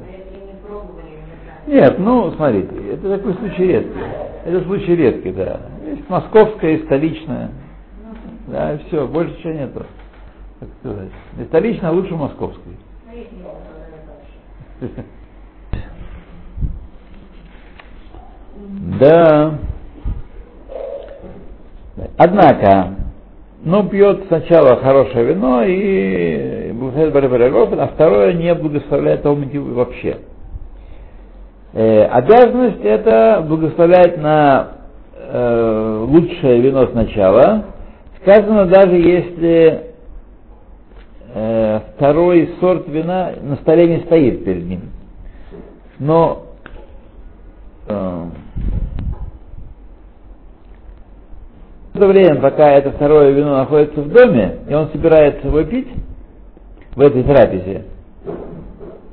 Нет, 1.67 1.99
ну, 1.99 2.31
смотрите, 2.33 2.75
это 2.93 3.17
такой 3.17 3.33
случай 3.35 3.67
редкий. 3.67 4.01
Это 4.45 4.65
случай 4.65 4.97
редкий, 4.97 5.33
да. 5.33 5.61
Есть 5.87 6.11
московская 6.11 6.77
и 6.77 6.85
столичная. 6.85 7.51
Да, 8.49 8.75
и 8.75 8.79
все, 8.87 9.07
больше 9.07 9.33
ничего 9.39 9.53
нету. 9.53 9.87
Так 10.61 10.69
сказать. 10.81 11.11
И 11.41 11.45
столичная 11.45 11.93
лучше 11.93 12.15
московской. 12.17 12.73
Да. 19.01 19.59
Однако, 22.17 22.95
ну, 23.65 23.89
пьет 23.89 24.25
сначала 24.29 24.77
хорошее 24.77 25.27
вино 25.27 25.63
и 25.65 26.73
благословляет 26.73 27.15
Барабарагов, 27.15 27.73
а 27.73 27.89
второе 27.89 28.33
не 28.33 28.55
благословляет 28.55 29.23
Талмитив 29.23 29.63
вообще. 29.63 30.19
Э, 31.73 32.05
обязанность 32.07 32.83
это 32.83 33.45
благословлять 33.47 34.19
на 34.19 34.69
э, 35.15 36.05
лучшее 36.09 36.61
вино 36.61 36.87
сначала. 36.89 37.65
Сказано, 38.23 38.67
даже 38.67 38.97
если 38.97 39.88
э, 41.35 41.81
второй 41.97 42.55
сорт 42.61 42.89
вина 42.89 43.33
на 43.43 43.57
столе 43.57 43.87
не 43.99 44.05
стоит 44.05 44.45
перед 44.45 44.65
ним. 44.65 44.83
Но 45.99 46.47
э, 47.89 48.25
в 51.95 51.99
то 51.99 52.07
время, 52.07 52.41
пока 52.41 52.71
это 52.71 52.93
второе 52.93 53.33
вино 53.33 53.59
находится 53.59 54.01
в 54.01 54.09
доме, 54.11 54.59
и 54.69 54.75
он 54.75 54.89
собирается 54.91 55.49
его 55.49 55.65
пить 55.65 55.89
в 56.95 57.01
этой 57.01 57.25
трапезе, 57.25 57.85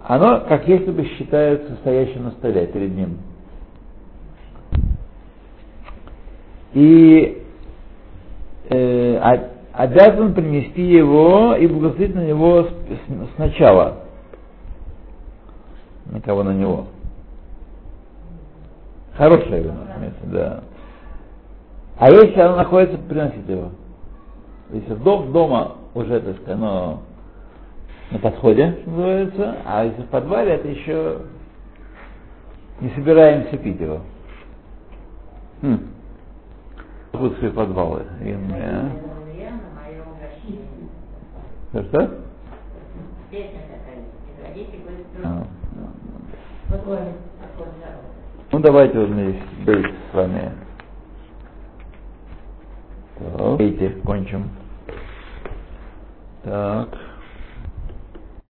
оно 0.08 0.42
как 0.48 0.68
если 0.68 0.92
бы 0.92 1.04
считается 1.06 1.76
стоящим 1.82 2.26
на 2.26 2.32
столе 2.32 2.68
перед 2.68 2.96
ним. 2.96 3.18
И 6.74 7.42
э, 8.70 9.18
обязан 9.78 10.34
принести 10.34 10.82
его 10.82 11.56
и 11.56 11.68
благословить 11.68 12.16
на 12.16 12.26
него 12.26 12.68
сначала. 13.36 14.04
На 16.06 16.22
кого 16.22 16.44
на 16.44 16.54
него. 16.54 16.88
Хорошее 19.16 19.64
вино, 19.64 19.88
да. 20.24 20.64
А 21.98 22.12
если 22.12 22.40
оно 22.40 22.58
находится, 22.58 22.98
приносить 22.98 23.48
его. 23.48 23.72
Если 24.72 24.94
дом, 24.96 25.32
дома 25.32 25.76
уже, 25.94 26.20
так 26.20 26.36
сказать, 26.38 26.56
оно 26.56 27.02
на 28.12 28.20
подходе, 28.20 28.80
называется, 28.86 29.56
а 29.66 29.86
если 29.86 30.02
в 30.02 30.08
подвале, 30.08 30.54
это 30.54 30.68
еще 30.68 31.20
не 32.82 32.90
собираемся 32.90 33.58
пить 33.58 33.80
его. 33.80 34.02
Хм. 35.62 35.80
Свои 37.40 37.50
подвалы. 37.52 38.04
И, 38.22 38.32
а? 38.32 38.92
Что, 41.76 41.84
что? 41.84 42.10
А, 45.26 45.46
ну 48.54 48.60
давайте 48.60 48.98
вот 48.98 49.10
мы 49.10 49.42
здесь 49.62 49.86
с 50.10 50.16
вами 50.16 50.54
так. 53.18 53.60
Эти 53.60 53.90
кончим. 54.06 54.50
Так. 56.44 56.88